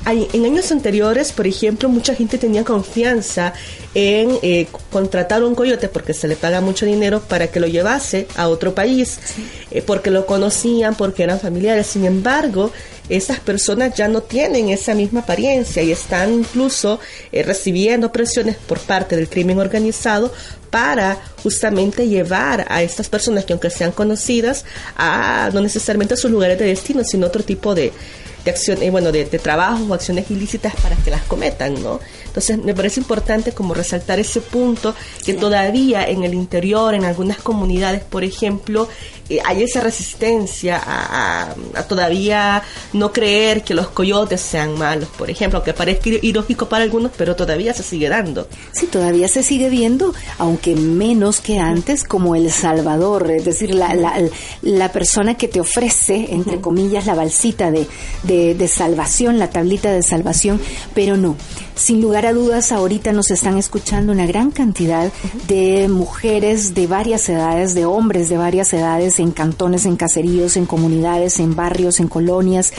en 0.07 0.45
años 0.45 0.71
anteriores, 0.71 1.33
por 1.33 1.47
ejemplo, 1.47 1.89
mucha 1.89 2.15
gente 2.15 2.37
tenía 2.37 2.65
confianza 2.65 3.55
en 3.95 4.39
eh, 4.43 4.67
contratar 4.91 5.43
un 5.43 5.55
coyote 5.55 5.89
porque 5.89 6.13
se 6.13 6.29
le 6.29 6.37
paga 6.37 6.61
mucho 6.61 6.85
dinero 6.85 7.21
para 7.21 7.47
que 7.47 7.61
lo 7.61 7.67
llevase 7.67 8.27
a 8.37 8.49
otro 8.49 8.75
país, 8.75 9.19
eh, 9.71 9.83
porque 9.83 10.11
lo 10.11 10.27
conocían, 10.27 10.95
porque 10.95 11.23
eran 11.23 11.41
familiares. 11.41 11.87
Sin 11.87 12.05
embargo, 12.05 12.71
esas 13.09 13.41
personas 13.41 13.95
ya 13.95 14.09
no 14.09 14.23
tienen 14.23 14.69
esa 14.69 14.95
misma 14.95 15.21
apariencia 15.21 15.83
y 15.83 15.93
están 15.93 16.33
incluso 16.33 17.01
eh, 17.33 17.43
recibiendo 17.43 18.13
presiones 18.13 18.57
por 18.57 18.81
parte 18.81 19.17
del 19.17 19.29
crimen 19.29 19.59
organizado 19.59 20.33
para 20.75 21.19
justamente 21.41 22.09
llevar 22.09 22.67
a 22.69 22.83
estas 22.83 23.09
personas 23.09 23.45
que 23.45 23.53
aunque 23.53 23.71
sean 23.71 23.93
conocidas 23.93 24.65
a 24.97 25.49
no 25.55 25.61
necesariamente 25.61 26.15
a 26.15 26.17
sus 26.17 26.33
lugares 26.33 26.59
de 26.59 26.65
destino, 26.65 27.05
sino 27.05 27.29
otro 27.29 27.45
tipo 27.45 27.77
de, 27.77 27.93
de 28.45 28.51
acción, 28.51 28.83
eh, 28.83 28.91
bueno, 28.91 29.13
de, 29.13 29.25
de 29.25 29.39
trabajos 29.39 29.89
o 29.89 29.95
acciones 29.95 30.29
ilícitas 30.33 30.75
para 30.83 30.97
que 30.97 31.13
las 31.13 31.23
cometan, 31.23 31.81
¿no? 31.81 32.01
Entonces 32.27 32.59
me 32.59 32.75
parece 32.75 32.99
importante 32.99 33.53
como 33.53 33.75
resaltar 33.75 34.19
ese 34.19 34.41
punto 34.41 34.97
que 35.25 35.35
todavía 35.35 36.05
en 36.09 36.25
el 36.25 36.35
interior, 36.35 36.93
en 36.95 37.05
algunas 37.05 37.39
comunidades, 37.39 38.03
por 38.03 38.25
ejemplo, 38.25 38.89
eh, 39.29 39.39
hay 39.45 39.63
esa 39.63 39.81
resistencia 39.81 40.83
a, 40.85 41.55
todavía 41.89 42.65
no 42.93 43.13
creer 43.13 43.63
que 43.63 43.73
los 43.73 43.87
coyotes 43.87 44.41
sean 44.41 44.77
malos, 44.77 45.09
por 45.17 45.31
ejemplo, 45.31 45.59
aunque 45.59 45.73
parezca 45.73 46.11
ilógico 46.21 46.69
para 46.69 46.83
algunos, 46.83 47.13
pero 47.17 47.37
todavía 47.37 47.73
se 47.73 47.85
sigue 47.85 48.09
dando. 48.09 48.49
Sí, 48.73 48.87
todavía 48.87 49.29
se 49.29 49.45
sigue 49.45 49.71
viendo, 49.71 50.13
aunque 50.39 50.64
menos 50.75 51.41
que 51.41 51.59
antes, 51.59 52.05
como 52.05 52.35
El 52.35 52.51
Salvador, 52.51 53.31
es 53.31 53.45
decir, 53.45 53.75
la, 53.75 53.95
la, 53.95 54.15
la 54.63 54.93
persona 54.93 55.35
que 55.35 55.49
te 55.49 55.61
ofrece, 55.61 56.29
entre 56.31 56.61
comillas, 56.61 57.07
la 57.07 57.15
balsita 57.15 57.71
de, 57.71 57.87
de, 58.23 58.55
de 58.55 58.69
salvación, 58.69 59.39
la 59.39 59.51
tablita 59.51 59.93
de 59.93 60.03
salvación, 60.03 60.61
pero 60.95 61.17
no. 61.17 61.37
Sin 61.75 62.01
lugar 62.01 62.25
a 62.25 62.33
dudas, 62.33 62.71
ahorita 62.71 63.13
nos 63.13 63.33
están 63.33 63.59
escuchando 63.59 64.13
una 64.13 64.27
gran 64.27 64.53
cantidad 64.53 65.13
de 65.49 65.89
mujeres 65.89 66.73
de 66.73 66.87
varias 66.87 67.29
edades, 67.29 67.75
de 67.75 67.85
hombres 67.85 68.29
de 68.29 68.37
varias 68.37 68.73
edades, 68.73 69.19
en 69.19 69.33
cantones, 69.33 69.85
en 69.85 69.97
caseríos, 69.97 70.57
en 70.57 70.67
comunidades, 70.67 71.41
en 71.41 71.57
barrios, 71.57 71.99
en 71.99 72.07
colonias, 72.07 72.73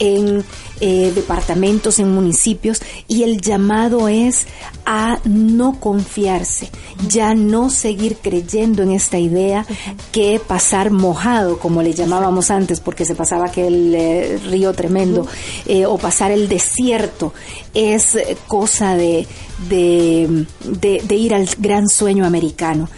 en 0.00 0.44
eh, 0.80 1.12
departamentos, 1.14 1.98
en 1.98 2.12
municipios, 2.12 2.80
y 3.06 3.22
el 3.22 3.40
llamado 3.40 4.08
es 4.08 4.46
a 4.86 5.18
no 5.24 5.78
confiarse, 5.78 6.70
ya 7.06 7.34
no 7.34 7.70
seguir 7.70 8.16
creyendo 8.16 8.82
en 8.82 8.90
esta 8.90 9.18
idea 9.18 9.66
que 10.12 10.40
pasar 10.44 10.90
mojado, 10.90 11.58
como 11.58 11.82
le 11.82 11.92
llamábamos 11.92 12.50
antes, 12.50 12.80
porque 12.80 13.04
se 13.04 13.14
pasaba 13.14 13.46
aquel 13.46 13.94
eh, 13.94 14.38
río 14.48 14.72
tremendo, 14.72 15.26
eh, 15.66 15.86
o 15.86 15.98
pasar 15.98 16.30
el 16.30 16.48
desierto, 16.48 17.32
es 17.74 18.18
cosa 18.48 18.96
de, 18.96 19.26
de, 19.68 20.46
de 20.80 21.14
ir 21.14 21.34
al 21.34 21.48
gran 21.58 21.88
sueño 21.88 22.24
americano 22.24 22.88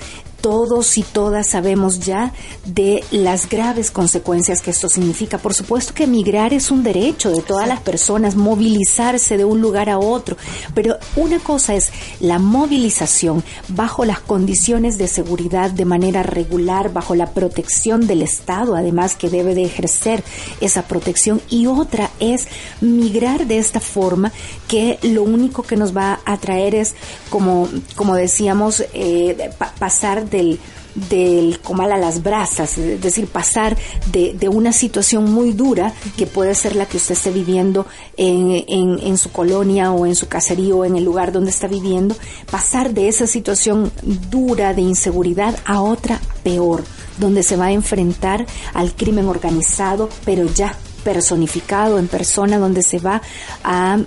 todos 0.43 0.99
y 0.99 1.03
todas 1.03 1.49
sabemos 1.49 2.01
ya 2.01 2.35
de 2.67 3.03
las 3.11 3.49
graves 3.49 3.91
consecuencias 3.91 4.61
que 4.61 4.73
esto 4.73 4.89
significa. 4.89 5.39
Por 5.39 5.55
supuesto 5.55 5.95
que 5.95 6.05
emigrar 6.05 6.53
es 6.53 6.71
un 6.71 6.83
derecho 6.83 7.31
de 7.31 7.41
todas 7.41 7.67
las 7.67 7.81
personas, 7.81 8.37
movilizarse 8.37 9.39
de 9.39 9.45
un 9.47 9.63
lugar 9.63 9.89
a 9.89 9.99
otro, 9.99 10.37
pero 10.75 10.99
una 11.17 11.39
cosa 11.39 11.75
es 11.75 11.91
la 12.21 12.39
movilización 12.39 13.43
bajo 13.69 14.05
las 14.05 14.21
condiciones 14.21 14.99
de 14.99 15.07
seguridad 15.07 15.71
de 15.71 15.85
manera 15.85 16.23
regular, 16.23 16.93
bajo 16.93 17.15
la 17.15 17.31
protección 17.31 18.07
del 18.07 18.23
Estado, 18.23 18.75
además 18.75 19.15
que 19.15 19.31
debe 19.31 19.55
de 19.55 19.65
ejercer 19.65 20.25
esa 20.61 20.83
protección, 20.83 21.41
y 21.49 21.67
otra 21.67 22.11
es 22.19 22.49
migrar 22.81 23.47
de 23.47 23.59
esta 23.59 23.81
forma 23.81 24.33
que 24.67 24.99
lo 25.03 25.23
único 25.23 25.63
que 25.63 25.77
nos 25.77 25.97
va 25.97 26.21
a 26.25 26.37
traer 26.39 26.75
es, 26.75 26.95
como, 27.31 27.69
como 27.95 28.17
decíamos, 28.17 28.83
eh, 28.93 29.51
pasar 29.79 30.29
del, 30.33 30.59
del 30.95 31.61
comal 31.61 31.93
a 31.93 31.97
las 31.97 32.23
brasas, 32.23 32.77
es 32.79 33.01
decir, 33.01 33.29
pasar 33.29 33.77
de, 34.11 34.49
una 34.49 34.73
situación 34.73 35.33
muy 35.33 35.53
dura, 35.53 35.93
que 36.17 36.27
puede 36.27 36.55
ser 36.55 36.75
la 36.75 36.87
que 36.87 36.97
usted 36.97 37.15
esté 37.15 37.31
viviendo 37.31 37.87
en, 38.17 38.65
en, 38.67 38.99
en, 38.99 39.17
su 39.19 39.31
colonia 39.31 39.93
o 39.93 40.05
en 40.07 40.17
su 40.17 40.27
caserío 40.27 40.79
o 40.79 40.85
en 40.85 40.97
el 40.97 41.05
lugar 41.05 41.31
donde 41.31 41.51
está 41.51 41.69
viviendo, 41.69 42.17
pasar 42.51 42.93
de 42.93 43.09
esa 43.09 43.27
situación 43.27 43.93
dura 44.03 44.75
de 44.75 44.83
inseguridad 44.83 45.57
a 45.65 45.81
otra 45.81 46.21
peor, 46.43 46.83
donde 47.19 47.43
se 47.43 47.57
va 47.57 47.67
a 47.67 47.73
enfrentar 47.73 48.45
al 48.75 48.95
crimen 48.95 49.27
organizado, 49.29 50.09
pero 50.25 50.45
ya 50.53 50.77
personificado 51.05 51.99
en 51.99 52.09
persona, 52.09 52.59
donde 52.59 52.83
se 52.83 52.99
va 52.99 53.23
a 53.65 53.99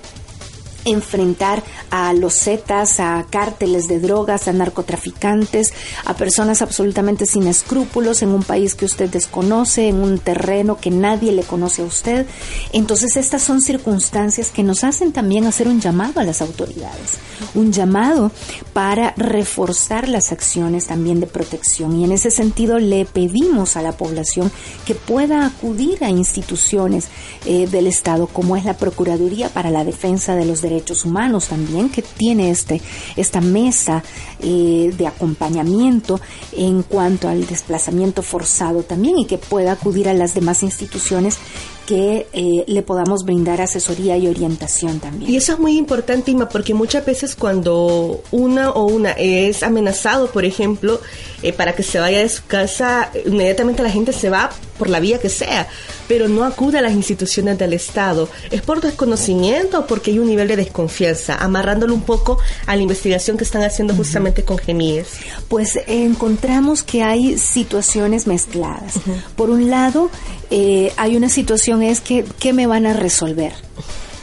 enfrentar 0.85 1.63
a 1.89 2.13
los 2.13 2.33
zetas, 2.35 2.99
a 2.99 3.25
cárteles 3.29 3.87
de 3.87 3.99
drogas, 3.99 4.47
a 4.47 4.53
narcotraficantes, 4.53 5.73
a 6.05 6.15
personas 6.15 6.61
absolutamente 6.61 7.25
sin 7.25 7.47
escrúpulos 7.47 8.21
en 8.21 8.29
un 8.29 8.43
país 8.43 8.75
que 8.75 8.85
usted 8.85 9.09
desconoce, 9.09 9.89
en 9.89 9.97
un 9.97 10.19
terreno 10.19 10.77
que 10.77 10.91
nadie 10.91 11.31
le 11.31 11.43
conoce 11.43 11.81
a 11.81 11.85
usted. 11.85 12.25
Entonces 12.71 13.17
estas 13.17 13.41
son 13.41 13.61
circunstancias 13.61 14.51
que 14.51 14.63
nos 14.63 14.83
hacen 14.83 15.11
también 15.11 15.45
hacer 15.45 15.67
un 15.67 15.81
llamado 15.81 16.19
a 16.19 16.23
las 16.23 16.41
autoridades, 16.41 17.17
un 17.55 17.71
llamado 17.71 18.31
para 18.73 19.13
reforzar 19.17 20.07
las 20.07 20.31
acciones 20.31 20.85
también 20.85 21.19
de 21.19 21.27
protección. 21.27 21.99
Y 21.99 22.03
en 22.03 22.11
ese 22.11 22.29
sentido 22.29 22.77
le 22.77 23.05
pedimos 23.05 23.75
a 23.75 23.81
la 23.81 23.93
población 23.93 24.51
que 24.85 24.93
pueda 24.93 25.45
acudir 25.45 26.03
a 26.03 26.09
instituciones 26.09 27.07
eh, 27.45 27.67
del 27.67 27.87
Estado 27.87 28.27
como 28.27 28.55
es 28.55 28.65
la 28.65 28.77
Procuraduría 28.77 29.49
para 29.49 29.71
la 29.71 29.83
Defensa 29.83 30.35
de 30.35 30.45
los 30.45 30.61
Derechos 30.61 30.74
Derechos 30.75 31.05
Humanos 31.05 31.47
también, 31.47 31.89
que 31.89 32.01
tiene 32.01 32.51
este, 32.51 32.81
esta 33.15 33.41
mesa 33.41 34.03
eh, 34.41 34.93
de 34.97 35.07
acompañamiento 35.07 36.19
en 36.51 36.83
cuanto 36.83 37.27
al 37.27 37.45
desplazamiento 37.45 38.21
forzado 38.21 38.83
también 38.83 39.17
y 39.17 39.25
que 39.25 39.37
pueda 39.37 39.73
acudir 39.73 40.09
a 40.09 40.13
las 40.13 40.33
demás 40.33 40.63
instituciones 40.63 41.37
que 41.85 42.27
eh, 42.33 42.63
le 42.67 42.81
podamos 42.81 43.23
brindar 43.23 43.61
asesoría 43.61 44.17
y 44.17 44.27
orientación 44.27 44.99
también. 44.99 45.31
Y 45.31 45.37
eso 45.37 45.53
es 45.53 45.59
muy 45.59 45.77
importante, 45.77 46.31
Ima, 46.31 46.49
porque 46.49 46.73
muchas 46.73 47.05
veces 47.05 47.35
cuando 47.35 48.21
una 48.31 48.71
o 48.71 48.85
una 48.85 49.11
es 49.11 49.61
amenazado, 49.63 50.31
por 50.31 50.45
ejemplo, 50.45 50.99
eh, 51.43 51.53
para 51.53 51.73
que 51.73 51.83
se 51.83 51.99
vaya 51.99 52.19
de 52.19 52.29
su 52.29 52.45
casa, 52.45 53.11
inmediatamente 53.25 53.83
la 53.83 53.91
gente 53.91 54.13
se 54.13 54.29
va 54.29 54.49
por 54.77 54.89
la 54.89 54.99
vía 54.99 55.19
que 55.19 55.29
sea, 55.29 55.67
pero 56.07 56.27
no 56.27 56.43
acude 56.43 56.79
a 56.79 56.81
las 56.81 56.93
instituciones 56.93 57.57
del 57.57 57.73
Estado. 57.73 58.29
¿Es 58.51 58.61
por 58.61 58.81
desconocimiento 58.81 59.79
o 59.79 59.87
porque 59.87 60.11
hay 60.11 60.19
un 60.19 60.27
nivel 60.27 60.47
de 60.47 60.55
desconfianza? 60.55 61.35
Amarrándolo 61.35 61.93
un 61.93 62.01
poco 62.01 62.37
a 62.65 62.75
la 62.75 62.81
investigación 62.81 63.37
que 63.37 63.43
están 63.43 63.63
haciendo 63.63 63.95
justamente 63.95 64.43
con 64.43 64.57
Gemíes. 64.57 65.07
Pues 65.47 65.79
encontramos 65.87 66.83
que 66.83 67.03
hay 67.03 67.37
situaciones 67.37 68.27
mezcladas. 68.27 68.95
Por 69.35 69.49
un 69.49 69.69
lado, 69.69 70.09
eh, 70.49 70.91
hay 70.97 71.15
una 71.15 71.29
situación 71.29 71.83
es 71.83 72.01
que, 72.01 72.25
¿qué 72.39 72.53
me 72.53 72.67
van 72.67 72.85
a 72.85 72.93
resolver? 72.93 73.53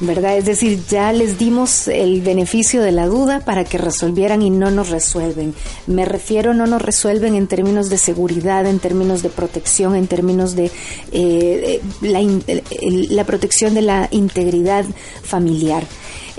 ¿Verdad? 0.03 0.37
Es 0.37 0.45
decir, 0.45 0.81
ya 0.89 1.13
les 1.13 1.39
dimos 1.39 1.89
el 1.89 2.21
beneficio 2.23 2.83
de 2.83 2.93
la 2.93 3.07
duda 3.07 3.41
para 3.41 3.65
que 3.65 3.79
resolvieran 3.79 4.43
y 4.43 4.51
no 4.51 4.71
nos 4.71 4.91
resuelven. 4.91 5.55
Me 5.87 6.05
refiero, 6.05 6.55
no 6.55 6.67
nos 6.67 6.83
resuelven 6.83 7.35
en 7.35 7.47
términos 7.47 7.89
de 7.89 7.99
seguridad, 7.99 8.67
en 8.67 8.81
términos 8.81 9.23
de 9.23 9.29
protección, 9.31 9.95
en 9.95 10.09
términos 10.09 10.57
de 10.57 10.71
eh, 11.13 11.81
la, 12.01 12.21
la 13.11 13.25
protección 13.25 13.75
de 13.75 13.83
la 13.83 14.09
integridad 14.11 14.85
familiar. 15.23 15.85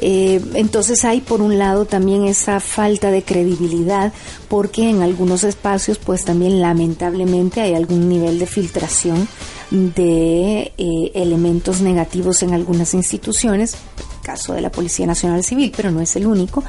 Eh, 0.06 0.42
entonces 0.56 1.06
hay 1.06 1.22
por 1.22 1.42
un 1.42 1.58
lado 1.58 1.86
también 1.86 2.26
esa 2.26 2.60
falta 2.60 3.10
de 3.10 3.24
credibilidad 3.24 4.12
porque 4.50 4.90
en 4.90 5.02
algunos 5.02 5.46
espacios 5.46 5.98
pues 5.98 6.26
también 6.26 6.60
lamentablemente 6.60 7.62
hay 7.62 7.74
algún 7.74 8.10
nivel 8.10 8.38
de 8.38 8.46
filtración 8.46 9.30
de 9.72 10.74
eh, 10.78 11.12
elementos 11.14 11.80
negativos 11.80 12.44
en 12.44 12.54
algunas 12.54 12.94
instituciones. 12.94 13.78
Caso 14.24 14.54
de 14.54 14.60
la 14.60 14.72
Policía 14.72 15.06
Nacional 15.06 15.42
Civil, 15.42 15.72
pero 15.74 15.90
no 15.90 16.02
es 16.02 16.18
el 16.18 16.28
único, 16.28 16.66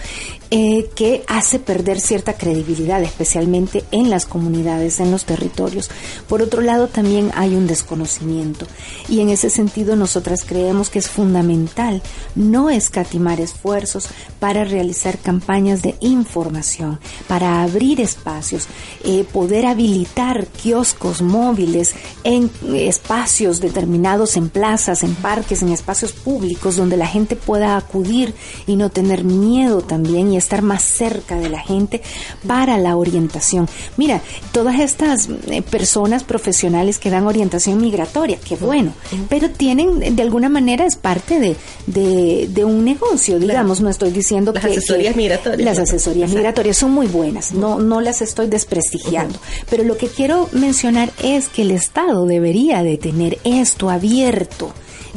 eh, 0.51 0.91
que 0.95 1.25
hace 1.27 1.59
perder 1.59 2.01
cierta 2.01 2.35
credibilidad, 2.35 3.03
especialmente 3.03 3.85
en 3.91 4.11
las 4.11 4.27
comunidades, 4.27 5.01
en 5.01 5.11
los 5.11 5.25
territorios. 5.25 5.91
Por 6.29 6.43
otro 6.43 6.61
lado, 6.61 6.89
también 6.89 7.31
hay 7.35 7.55
un 7.55 7.67
desconocimiento 7.67 8.67
y 9.09 9.21
en 9.21 9.31
ese 9.31 9.51
sentido 9.51 9.97
nosotras 9.97 10.45
creemos 10.45 10.91
que 10.91 10.99
es 10.99 11.09
fundamental 11.09 12.03
no 12.35 12.71
escatimar 12.71 13.41
esfuerzos 13.41 14.09
para 14.39 14.65
realizar 14.65 15.19
campañas 15.19 15.83
de 15.83 15.97
información, 16.01 17.01
para 17.27 17.63
abrir 17.63 18.01
espacios, 18.01 18.67
eh, 19.05 19.25
poder 19.33 19.67
habilitar 19.67 20.47
kioscos 20.47 21.23
móviles 21.23 21.95
en 22.23 22.51
espacios 22.75 23.61
determinados, 23.61 24.37
en 24.37 24.51
plazas, 24.51 25.03
en 25.03 25.15
parques, 25.15 25.63
en 25.63 25.71
espacios 25.71 26.13
públicos 26.13 26.77
donde 26.77 26.97
la 26.97 27.07
gente 27.07 27.37
pueda 27.37 27.77
acudir 27.77 28.35
y 28.67 28.77
no 28.77 28.91
tener 28.91 29.25
miedo 29.25 29.81
también 29.81 30.34
y 30.35 30.37
estar 30.37 30.63
más 30.63 30.83
cerca 30.83 31.37
de 31.37 31.49
la 31.49 31.61
gente 31.61 32.03
para 32.47 32.77
la 32.77 32.97
orientación. 32.97 33.69
Mira, 33.97 34.21
todas 34.53 34.81
estas 34.81 35.29
eh, 35.49 35.63
personas 35.63 36.25
profesionales 36.25 36.99
que 36.99 37.11
dan 37.11 37.27
orientación 37.27 37.81
migratoria, 37.81 38.39
qué 38.47 38.57
bueno, 38.57 38.93
pero 39.29 39.49
tienen 39.51 40.17
de 40.17 40.23
alguna 40.23 40.49
manera 40.49 40.85
es 40.87 40.97
parte 40.97 41.39
de, 41.87 42.49
de, 42.49 42.65
un 42.65 42.85
negocio, 42.85 43.39
digamos, 43.39 43.81
no 43.81 43.91
estoy 43.91 44.11
diciendo 44.11 44.53
las 44.53 44.65
asesorías 44.65 45.17
migratorias. 45.17 45.65
Las 45.65 45.79
asesorías 45.79 46.31
migratorias 46.31 46.77
son 46.77 46.91
muy 46.91 47.07
buenas, 47.07 47.53
no, 47.53 47.79
no 47.79 48.01
las 48.01 48.23
estoy 48.23 48.49
desprestigiando, 48.49 49.39
pero 49.71 49.85
lo 49.85 49.97
que 49.97 50.09
quiero 50.09 50.49
mencionar 50.53 51.13
es 51.23 51.49
que 51.49 51.63
el 51.63 51.71
Estado 51.71 52.27
debería 52.27 52.83
de 52.83 52.99
tener 52.99 53.39
esto 53.45 53.91
abierto 53.91 54.73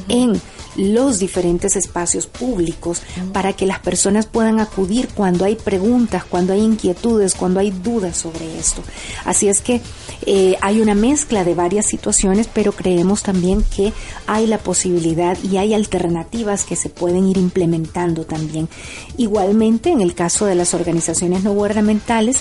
en 0.09 0.39
los 0.77 1.19
diferentes 1.19 1.75
espacios 1.75 2.27
públicos 2.27 3.01
para 3.34 3.53
que 3.53 3.65
las 3.65 3.79
personas 3.79 4.25
puedan 4.25 4.60
acudir 4.60 5.10
cuando 5.10 5.46
hay 5.46 5.55
preguntas, 5.55 6.24
cuando 6.24 6.53
hay 6.53 6.62
inquietudes, 6.62 7.36
cuando 7.36 7.60
hay 7.60 7.72
dudas 7.72 8.17
sobre 8.17 8.57
esto. 8.57 8.81
Así 9.25 9.50
es 9.50 9.62
que 9.62 9.81
eh, 10.25 10.55
hay 10.62 10.81
una 10.81 10.96
mezcla 10.96 11.43
de 11.43 11.55
varias 11.55 11.88
situaciones, 11.88 12.48
pero 12.51 12.72
creemos 12.72 13.24
también 13.24 13.63
que 13.75 13.91
hay 14.27 14.48
la 14.48 14.60
posibilidad 14.60 15.38
y 15.43 15.57
hay 15.57 15.74
alternativas 15.74 16.63
que 16.63 16.75
se 16.75 16.89
pueden 16.89 17.27
ir 17.27 17.38
implementando 17.38 18.25
también. 18.25 18.69
Igualmente, 19.17 19.89
en 19.89 20.01
el 20.01 20.13
caso 20.13 20.46
de 20.46 20.55
las 20.55 20.74
organizaciones 20.74 21.43
no 21.43 21.53
gubernamentales, 21.53 22.38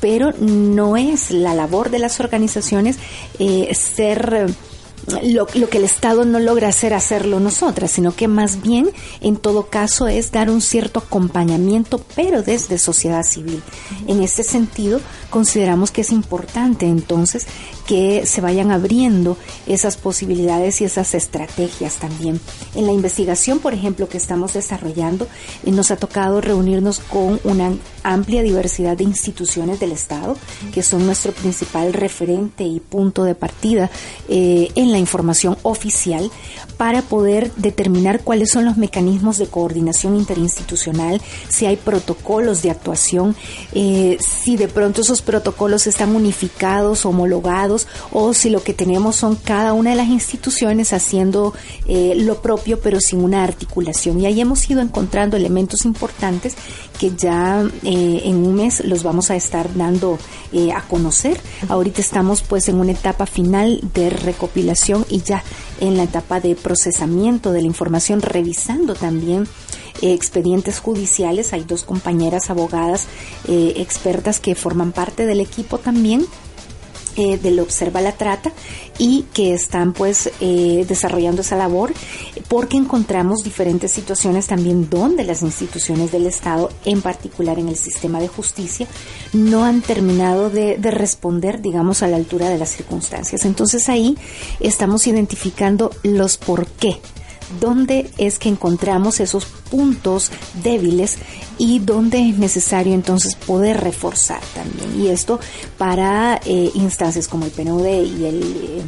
pero 0.00 0.32
no 0.38 0.96
es 0.96 1.30
la 1.30 1.54
labor 1.54 1.90
de 1.90 1.98
las 1.98 2.20
organizaciones 2.20 2.96
eh, 3.38 3.74
ser 3.74 4.48
lo, 5.22 5.46
que 5.46 5.78
el 5.78 5.84
Estado 5.84 6.24
no 6.24 6.38
logra 6.38 6.68
hacer, 6.68 6.94
hacerlo 6.94 7.40
nosotras, 7.40 7.90
sino 7.90 8.14
que 8.14 8.28
más 8.28 8.62
bien, 8.62 8.90
en 9.20 9.36
todo 9.36 9.66
caso, 9.66 10.08
es 10.08 10.32
dar 10.32 10.50
un 10.50 10.60
cierto 10.60 11.00
acompañamiento, 11.00 12.00
pero 12.14 12.42
desde 12.42 12.78
sociedad 12.78 13.22
civil. 13.22 13.62
En 14.06 14.22
este 14.22 14.42
sentido, 14.42 15.00
consideramos 15.30 15.90
que 15.90 16.02
es 16.02 16.12
importante 16.12 16.86
entonces 16.86 17.46
que 17.90 18.24
se 18.24 18.40
vayan 18.40 18.70
abriendo 18.70 19.36
esas 19.66 19.96
posibilidades 19.96 20.80
y 20.80 20.84
esas 20.84 21.12
estrategias 21.12 21.96
también. 21.96 22.40
En 22.76 22.86
la 22.86 22.92
investigación, 22.92 23.58
por 23.58 23.74
ejemplo, 23.74 24.08
que 24.08 24.16
estamos 24.16 24.52
desarrollando, 24.52 25.26
eh, 25.64 25.72
nos 25.72 25.90
ha 25.90 25.96
tocado 25.96 26.40
reunirnos 26.40 27.00
con 27.00 27.40
una 27.42 27.72
amplia 28.04 28.44
diversidad 28.44 28.96
de 28.96 29.02
instituciones 29.02 29.80
del 29.80 29.90
Estado, 29.90 30.36
que 30.72 30.84
son 30.84 31.04
nuestro 31.04 31.32
principal 31.32 31.92
referente 31.92 32.62
y 32.62 32.78
punto 32.78 33.24
de 33.24 33.34
partida 33.34 33.90
eh, 34.28 34.68
en 34.76 34.92
la 34.92 34.98
información 34.98 35.58
oficial 35.64 36.30
para 36.76 37.02
poder 37.02 37.52
determinar 37.56 38.20
cuáles 38.22 38.52
son 38.52 38.66
los 38.66 38.76
mecanismos 38.76 39.36
de 39.36 39.48
coordinación 39.48 40.14
interinstitucional, 40.14 41.20
si 41.48 41.66
hay 41.66 41.76
protocolos 41.76 42.62
de 42.62 42.70
actuación, 42.70 43.34
eh, 43.72 44.16
si 44.20 44.56
de 44.56 44.68
pronto 44.68 45.00
esos 45.00 45.22
protocolos 45.22 45.88
están 45.88 46.14
unificados, 46.14 47.04
homologados, 47.04 47.79
o 48.12 48.32
si 48.34 48.50
lo 48.50 48.62
que 48.62 48.74
tenemos 48.74 49.16
son 49.16 49.36
cada 49.36 49.72
una 49.72 49.90
de 49.90 49.96
las 49.96 50.08
instituciones 50.08 50.92
haciendo 50.92 51.54
eh, 51.86 52.14
lo 52.16 52.42
propio, 52.42 52.80
pero 52.80 53.00
sin 53.00 53.22
una 53.22 53.44
articulación. 53.44 54.20
Y 54.20 54.26
ahí 54.26 54.40
hemos 54.40 54.68
ido 54.68 54.80
encontrando 54.80 55.36
elementos 55.36 55.84
importantes 55.84 56.54
que 56.98 57.12
ya 57.16 57.62
eh, 57.82 58.22
en 58.24 58.36
un 58.36 58.54
mes 58.54 58.84
los 58.84 59.02
vamos 59.02 59.30
a 59.30 59.36
estar 59.36 59.74
dando 59.74 60.18
a 60.74 60.82
conocer. 60.82 61.40
Ahorita 61.68 62.00
estamos 62.00 62.42
pues 62.42 62.68
en 62.68 62.80
una 62.80 62.90
etapa 62.92 63.26
final 63.26 63.80
de 63.94 64.10
recopilación 64.10 65.06
y 65.08 65.22
ya 65.22 65.44
en 65.80 65.96
la 65.96 66.04
etapa 66.04 66.40
de 66.40 66.54
procesamiento 66.54 67.52
de 67.52 67.62
la 67.62 67.66
información, 67.66 68.20
revisando 68.20 68.94
también 68.94 69.46
eh, 70.02 70.14
expedientes 70.14 70.80
judiciales. 70.80 71.52
Hay 71.52 71.64
dos 71.64 71.84
compañeras 71.84 72.50
abogadas 72.50 73.06
eh, 73.48 73.74
expertas 73.76 74.40
que 74.40 74.54
forman 74.54 74.92
parte 74.92 75.26
del 75.26 75.40
equipo 75.40 75.78
también 75.78 76.26
eh, 77.16 77.38
del 77.38 77.60
Observa 77.60 78.00
la 78.00 78.12
Trata 78.12 78.52
y 78.98 79.24
que 79.32 79.54
están 79.54 79.92
pues 79.92 80.30
eh, 80.40 80.84
desarrollando 80.86 81.40
esa 81.40 81.56
labor 81.56 81.92
porque 82.48 82.76
encontramos 82.76 83.42
diferentes 83.42 83.92
situaciones 83.92 84.46
también 84.46 84.90
donde 84.90 85.24
las 85.24 85.42
instituciones 85.42 86.12
del 86.12 86.26
Estado, 86.26 86.70
en 86.84 87.00
particular 87.02 87.58
en 87.58 87.68
el 87.68 87.76
sistema 87.76 88.20
de 88.20 88.28
justicia, 88.28 88.86
no 89.32 89.64
han 89.64 89.80
terminado 89.80 90.50
de, 90.50 90.76
de 90.76 90.90
responder, 90.90 91.62
digamos, 91.62 92.02
a 92.02 92.08
la 92.08 92.16
altura 92.16 92.48
de 92.48 92.58
las 92.58 92.70
circunstancias. 92.70 93.44
Entonces 93.44 93.88
ahí 93.88 94.16
estamos 94.60 95.06
identificando 95.06 95.90
los 96.02 96.36
por 96.36 96.66
qué 96.66 97.00
dónde 97.58 98.10
es 98.18 98.38
que 98.38 98.48
encontramos 98.48 99.20
esos 99.20 99.46
puntos 99.46 100.30
débiles 100.62 101.18
y 101.58 101.78
dónde 101.78 102.28
es 102.28 102.38
necesario 102.38 102.94
entonces 102.94 103.34
poder 103.34 103.80
reforzar 103.80 104.40
también. 104.54 105.00
Y 105.00 105.08
esto 105.08 105.40
para 105.78 106.40
eh, 106.44 106.70
instancias 106.74 107.28
como 107.28 107.46
el 107.46 107.50
PNUD 107.50 107.86
y 107.86 108.24
el... 108.24 108.42
Eh, 108.42 108.82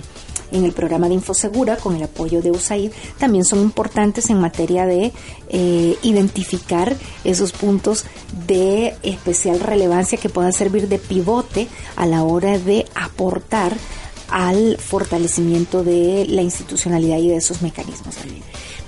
en 0.52 0.64
el 0.64 0.72
programa 0.72 1.08
de 1.08 1.14
Infosegura 1.14 1.76
con 1.76 1.96
el 1.96 2.02
apoyo 2.02 2.42
de 2.42 2.50
USAID 2.50 2.92
también 3.18 3.44
son 3.44 3.60
importantes 3.60 4.30
en 4.30 4.40
materia 4.40 4.86
de 4.86 5.12
eh, 5.48 5.96
identificar 6.02 6.94
esos 7.24 7.52
puntos 7.52 8.04
de 8.46 8.94
especial 9.02 9.60
relevancia 9.60 10.18
que 10.18 10.28
puedan 10.28 10.52
servir 10.52 10.88
de 10.88 10.98
pivote 10.98 11.68
a 11.96 12.06
la 12.06 12.22
hora 12.22 12.58
de 12.58 12.86
aportar 12.94 13.74
al 14.28 14.76
fortalecimiento 14.78 15.84
de 15.84 16.26
la 16.28 16.42
institucionalidad 16.42 17.18
y 17.18 17.28
de 17.28 17.36
esos 17.36 17.62
mecanismos 17.62 18.16
también. 18.16 18.42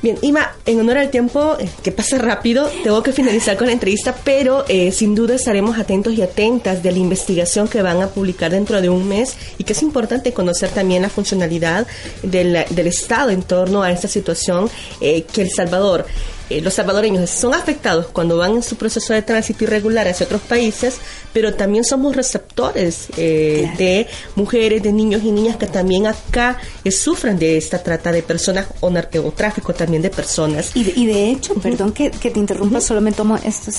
Bien, 0.05 0.19
Ima, 0.21 0.55
en 0.67 0.81
honor 0.81 0.99
al 0.99 1.11
tiempo, 1.11 1.57
eh, 1.59 1.67
que 1.83 1.91
pasa 1.91 2.19
rápido, 2.19 2.69
tengo 2.83 3.03
que 3.03 3.13
finalizar 3.13 3.57
con 3.57 3.69
la 3.69 3.73
entrevista, 3.73 4.15
pero 4.23 4.67
eh, 4.69 4.93
sin 4.93 5.15
duda 5.15 5.35
estaremos 5.35 5.79
atentos 5.79 6.13
y 6.13 6.21
atentas 6.21 6.83
de 6.83 6.93
la 6.93 6.99
investigación 6.99 7.69
que 7.69 7.81
van 7.81 8.03
a 8.03 8.09
publicar 8.09 8.51
dentro 8.51 8.83
de 8.83 8.91
un 8.91 9.09
mes 9.09 9.35
y 9.57 9.65
que 9.65 9.73
es 9.73 9.83
importante 9.83 10.35
conocer 10.35 10.69
también 10.69 11.01
la 11.01 11.09
funcionalidad 11.09 11.87
del, 12.23 12.55
Estado 12.85 13.31
en 13.31 13.43
torno 13.43 13.83
a 13.83 13.91
esta 13.91 14.07
situación 14.07 14.69
eh, 15.01 15.25
que 15.33 15.41
El 15.41 15.51
Salvador 15.51 16.05
eh, 16.51 16.61
los 16.61 16.75
salvadoreños 16.75 17.31
son 17.31 17.55
afectados 17.55 18.07
cuando 18.07 18.37
van 18.37 18.57
en 18.57 18.63
su 18.63 18.77
proceso 18.77 19.15
de 19.15 19.23
tránsito 19.23 19.65
irregular 19.65 20.07
hacia 20.07 20.27
otros 20.27 20.43
países, 20.43 20.97
pero 21.33 21.55
también 21.55 21.85
somos 21.85 22.15
receptores 22.15 23.09
eh, 23.17 23.71
de 23.79 24.07
mujeres, 24.37 24.83
de 24.83 24.93
niños 24.93 25.23
y 25.25 25.33
niñas 25.33 25.57
que 25.57 25.67
también 25.67 26.07
acá 26.07 26.59
eh, 26.85 26.91
sufren 26.91 27.39
de 27.39 27.57
esta 27.57 27.83
trata 27.83 28.13
de 28.13 28.23
personas 28.23 28.67
o, 28.81 28.89
o 28.89 29.33
tráfico 29.33 29.73
también 29.73 30.03
de 30.03 30.11
personas. 30.11 30.71
Y 30.75 30.85
de, 30.85 30.93
y 30.97 31.07
de 31.07 31.31
hecho, 31.31 31.55
perdón 31.55 31.93
que, 31.93 32.11
que, 32.11 32.31
te 32.31 32.39
interrumpa, 32.39 32.81
solo 32.81 33.01
me 33.01 33.13
tomo 33.13 33.37
este 33.37 33.73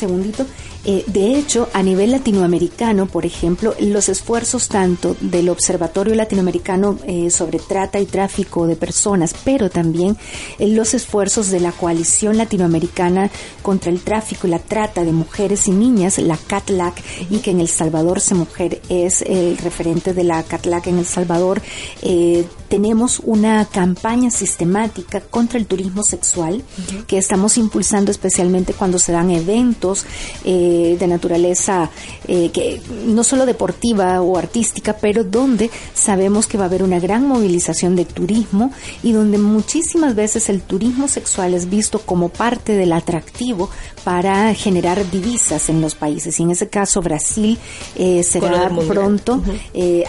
segundito. 0.85 1.11
de 1.11 1.37
hecho, 1.37 1.69
a 1.73 1.83
nivel 1.83 2.11
latinoamericano, 2.11 3.05
por 3.07 3.25
ejemplo, 3.25 3.75
los 3.79 4.09
esfuerzos 4.09 4.69
tanto 4.69 5.15
del 5.19 5.49
Observatorio 5.49 6.15
Latinoamericano 6.15 6.97
sobre 7.29 7.59
Trata 7.59 7.99
y 7.99 8.05
Tráfico 8.05 8.67
de 8.67 8.75
Personas, 8.75 9.35
pero 9.43 9.69
también 9.69 10.17
los 10.59 10.93
esfuerzos 10.93 11.49
de 11.49 11.59
la 11.59 11.71
Coalición 11.71 12.37
Latinoamericana 12.37 12.55
latinoamericana 12.55 13.29
contra 13.61 13.91
el 13.91 14.01
tráfico 14.01 14.47
y 14.47 14.51
la 14.51 14.59
trata 14.59 15.03
de 15.03 15.11
mujeres 15.11 15.67
y 15.67 15.71
niñas, 15.71 16.17
la 16.19 16.37
CATLAC, 16.37 17.01
y 17.29 17.39
que 17.39 17.51
en 17.51 17.59
El 17.59 17.67
Salvador 17.67 18.21
se 18.21 18.35
mujer 18.35 18.81
es 18.89 19.21
el 19.23 19.57
referente 19.57 20.13
de 20.13 20.23
la 20.23 20.43
CATLAC 20.43 20.87
en 20.87 20.99
El 20.99 21.05
Salvador. 21.05 21.61
Eh, 22.01 22.45
tenemos 22.69 23.21
una 23.23 23.65
campaña 23.65 24.31
sistemática 24.31 25.21
contra 25.21 25.59
el 25.59 25.65
turismo 25.65 26.03
sexual 26.03 26.63
que 27.07 27.17
estamos 27.17 27.57
impulsando 27.57 28.11
especialmente 28.11 28.73
cuando 28.73 28.99
se 28.99 29.11
dan 29.11 29.31
eventos 29.31 30.05
eh, 30.43 30.74
de 30.97 31.07
naturaleza 31.07 31.89
eh, 32.27 32.49
que 32.51 32.81
no 33.05 33.23
solo 33.23 33.45
deportiva 33.45 34.21
o 34.21 34.37
artística, 34.37 34.97
pero 34.99 35.23
donde 35.23 35.69
sabemos 35.93 36.47
que 36.47 36.57
va 36.57 36.65
a 36.65 36.67
haber 36.67 36.83
una 36.83 36.99
gran 36.99 37.27
movilización 37.27 37.95
de 37.95 38.05
turismo 38.05 38.71
y 39.03 39.11
donde 39.11 39.37
muchísimas 39.37 40.15
veces 40.15 40.49
el 40.49 40.61
turismo 40.61 41.07
sexual 41.07 41.53
es 41.53 41.69
visto 41.69 41.99
como 41.99 42.29
parte 42.29 42.73
del 42.73 42.93
atractivo 42.93 43.69
para 44.03 44.53
generar 44.53 45.09
divisas 45.09 45.69
en 45.69 45.81
los 45.81 45.95
países. 45.95 46.39
Y 46.39 46.43
en 46.43 46.51
ese 46.51 46.67
caso 46.67 47.01
Brasil 47.01 47.57
eh, 47.95 48.23
será 48.23 48.69
pronto, 48.87 49.41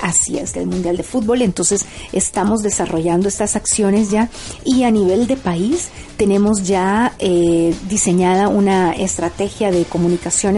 así 0.03 0.39
es, 0.39 0.57
el 0.57 0.67
Mundial 0.67 0.97
de 0.97 1.03
Fútbol. 1.03 1.43
Entonces 1.43 1.85
estamos 2.13 2.63
desarrollando 2.63 3.29
estas 3.29 3.57
acciones 3.57 4.11
ya 4.11 4.29
y 4.65 4.83
a 4.85 4.91
nivel 4.91 5.27
de 5.27 5.37
país 5.37 5.89
tenemos 6.17 6.67
ya 6.67 7.15
eh, 7.19 7.75
diseñada 7.89 8.49
una 8.49 8.93
estrategia 8.93 9.71
de 9.71 9.85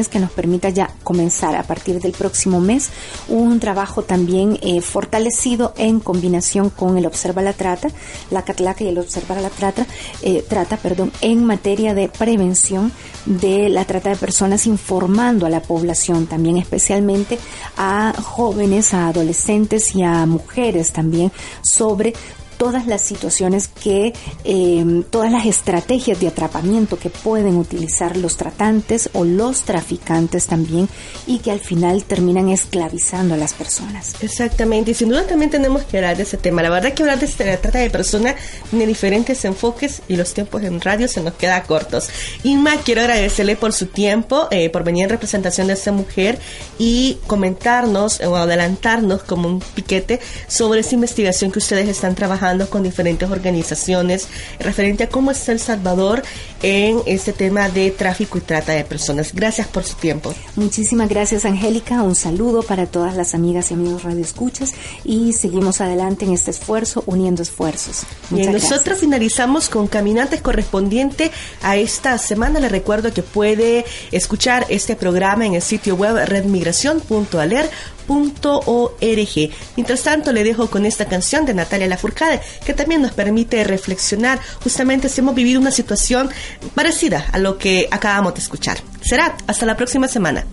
que 0.07 0.21
nos 0.21 0.31
permita 0.31 0.69
ya 0.69 0.93
comenzar 1.03 1.57
a 1.57 1.65
partir 1.65 2.01
del 2.01 2.13
próximo 2.13 2.61
mes. 2.61 2.91
Un 3.29 3.59
trabajo 3.59 4.03
también 4.03 4.57
eh, 4.63 4.81
fortalecido 4.81 5.75
en 5.77 5.99
combinación 5.99 6.71
con 6.71 6.97
el 6.97 7.07
Observa 7.07 7.43
la 7.43 7.55
Trata, 7.55 7.89
la 8.31 8.43
Catlaca 8.43 8.85
y 8.85 8.89
el 8.89 8.99
Observa 8.99 9.41
la 9.41 9.51
Trata, 9.51 9.87
eh, 10.23 10.45
trata 10.49 10.77
perdón, 10.77 11.11
en 11.21 11.45
materia 11.45 11.95
de 11.95 12.09
prevención 12.09 12.93
de 13.27 13.69
la 13.69 13.85
trata 13.85 14.11
de 14.11 14.17
personas, 14.17 14.67
informando 14.67 15.47
a 15.47 15.51
la 15.51 15.61
población 15.61 16.27
también, 16.27 16.57
especialmente 16.57 17.39
a 17.77 18.13
jóvenes, 18.23 18.95
a 18.95 19.09
adolescentes 19.09 19.95
y 19.95 20.03
a 20.03 20.25
mujeres 20.27 20.93
también 20.93 21.33
sobre 21.63 22.15
todas 22.59 22.87
las 22.87 23.01
situaciones 23.01 23.69
que, 23.69 24.13
eh, 24.45 25.03
todas 25.11 25.33
las 25.33 25.47
estrategias 25.47 26.21
de 26.21 26.29
atrapamiento 26.29 26.99
que 26.99 27.09
pueden 27.09 27.57
utilizar 27.57 28.17
los 28.17 28.37
tratantes 28.37 29.09
o 29.15 29.25
los 29.25 29.63
traficantes 29.63 30.47
también 30.47 30.89
y 31.27 31.39
que 31.39 31.53
al 31.53 31.61
final 31.61 32.05
terminan 32.05 32.49
esclavizando 32.49 33.35
a 33.35 33.37
las 33.37 33.55
personas. 33.55 34.17
Exactamente, 34.21 34.91
y 34.91 34.95
sin 34.95 35.09
duda 35.09 35.27
también 35.27 35.51
tenemos 35.51 35.83
que 35.85 35.99
hablar 35.99 36.17
de 36.17 36.25
ese 36.25 36.37
tema. 36.37 36.63
La 36.63 36.71
verdad 36.71 36.93
que 36.93 37.05
hablar 37.05 37.21
de 37.21 37.27
esta 37.27 37.57
trata 37.57 37.79
de 37.79 37.91
personas 37.91 38.35
tiene 38.71 38.87
diferentes 38.87 39.45
enfoques 39.45 40.03
y 40.09 40.17
los 40.17 40.35
tiempos 40.35 40.63
en 40.65 40.81
radio 40.81 41.07
se 41.07 41.23
nos 41.23 41.35
quedan 41.35 41.63
cortos. 41.63 42.09
Inma, 42.43 42.77
quiero 42.85 43.03
agradecerle 43.03 43.55
por 43.55 43.73
su 43.73 43.87
tiempo, 43.87 44.49
eh, 44.51 44.69
por 44.69 44.83
venir 44.83 45.05
en 45.05 45.11
representación 45.11 45.69
de 45.69 45.75
esta 45.75 45.93
mujer 45.93 46.39
y 46.79 47.19
comentarnos 47.29 48.21
o 48.21 48.37
adelantarnos 48.37 49.23
como 49.23 49.49
un 49.49 49.61
piquete 49.61 50.21
sobre 50.49 50.81
esa 50.81 50.97
investigación 50.97 51.53
que 51.53 51.61
ustedes 51.61 51.89
están 51.89 52.17
trabajando 52.17 52.48
con 52.71 52.83
diferentes 52.83 53.31
organizaciones 53.31 54.29
referente 54.59 55.05
a 55.05 55.09
cómo 55.09 55.31
está 55.31 55.53
El 55.53 55.61
Salvador 55.61 56.23
en 56.63 57.01
este 57.07 57.33
tema 57.33 57.69
de 57.69 57.91
tráfico 57.91 58.39
y 58.39 58.41
trata 58.41 58.73
de 58.73 58.85
personas. 58.85 59.35
Gracias 59.35 59.67
por 59.67 59.85
su 59.85 59.97
tiempo. 59.97 60.35
Muchísimas 60.57 61.09
gracias, 61.09 61.45
Angélica. 61.45 62.03
Un 62.03 62.15
saludo 62.15 62.63
para 62.63 62.87
todas 62.87 63.15
las 63.17 63.35
amigas 63.35 63.71
y 63.71 63.75
amigos 63.75 64.03
radioescuchas 64.03 64.73
y 65.05 65.35
seguimos 65.35 65.81
adelante 65.81 66.25
en 66.25 66.33
este 66.33 66.51
esfuerzo, 66.51 67.03
uniendo 67.07 67.43
esfuerzos. 67.43 68.05
Muchas 68.31 68.55
nosotros 68.55 68.99
finalizamos 68.99 69.69
con 69.69 69.87
Caminantes 69.87 70.41
correspondiente 70.41 71.31
a 71.63 71.77
esta 71.77 72.17
semana. 72.19 72.61
Le 72.61 72.69
recuerdo 72.69 73.13
que 73.13 73.23
puede 73.23 73.85
escuchar 74.11 74.67
este 74.71 74.97
programa 74.97 75.47
en 75.47 75.55
el 75.55 75.63
sitio 75.63 75.97
web 75.97 76.17
redmigración.aler 76.27 77.71
.org. 78.09 79.51
Mientras 79.77 80.03
tanto, 80.03 80.33
le 80.33 80.43
dejo 80.43 80.69
con 80.69 80.85
esta 80.87 81.05
canción 81.07 81.47
de 81.47 81.55
Natalia 81.55 81.87
Lafourcade, 81.87 82.41
que 82.65 82.75
también 82.75 83.03
nos 83.03 83.13
permite 83.13 83.63
reflexionar 83.63 84.41
justamente 84.63 85.09
si 85.09 85.21
hemos 85.21 85.35
vivido 85.35 85.61
una 85.61 85.71
situación 85.71 86.31
parecida 86.75 87.27
a 87.33 87.39
lo 87.39 87.59
que 87.59 87.89
acabamos 87.91 88.35
de 88.35 88.41
escuchar. 88.41 88.79
Será 89.01 89.37
hasta 89.47 89.67
la 89.67 89.77
próxima 89.77 90.09
semana. 90.09 90.45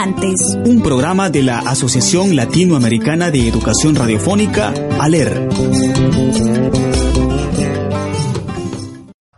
Caminantes. 0.00 0.56
Un 0.64 0.82
programa 0.82 1.28
de 1.28 1.42
la 1.42 1.58
Asociación 1.58 2.34
Latinoamericana 2.34 3.30
de 3.30 3.46
Educación 3.46 3.94
Radiofónica, 3.94 4.72
ALER. 4.98 5.48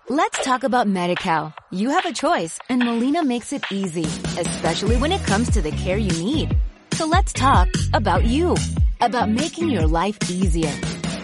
Let's 0.08 0.44
talk 0.44 0.62
about 0.62 0.86
MediCal. 0.86 1.52
You 1.72 1.90
have 1.90 2.06
a 2.06 2.12
choice 2.12 2.60
and 2.68 2.84
Molina 2.84 3.24
makes 3.24 3.52
it 3.52 3.64
easy, 3.72 4.06
especially 4.38 4.96
when 4.96 5.10
it 5.10 5.24
comes 5.26 5.50
to 5.50 5.62
the 5.62 5.72
care 5.72 5.98
you 5.98 6.12
need. 6.22 6.56
So 6.92 7.06
let's 7.06 7.32
talk 7.32 7.68
about 7.92 8.24
you, 8.24 8.54
about 9.00 9.30
making 9.30 9.68
your 9.68 9.88
life 9.88 10.16
easier, 10.30 10.72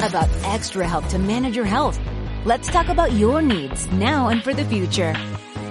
about 0.01 0.29
extra 0.47 0.89
help 0.89 1.07
to 1.09 1.19
manage 1.19 1.55
your 1.55 1.67
health. 1.67 2.01
Let's 2.45 2.69
talk 2.69 2.89
about 2.89 3.13
your 3.13 3.41
needs 3.43 3.87
now 3.93 4.31
and 4.31 4.43
for 4.43 4.53
the 4.53 4.65
future. 4.65 5.15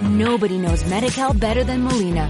Nobody 0.04 0.58
knows 0.58 0.86
Medi-Cal 0.90 1.34
better 1.34 1.66
than 1.66 1.84
Molina. 1.84 2.30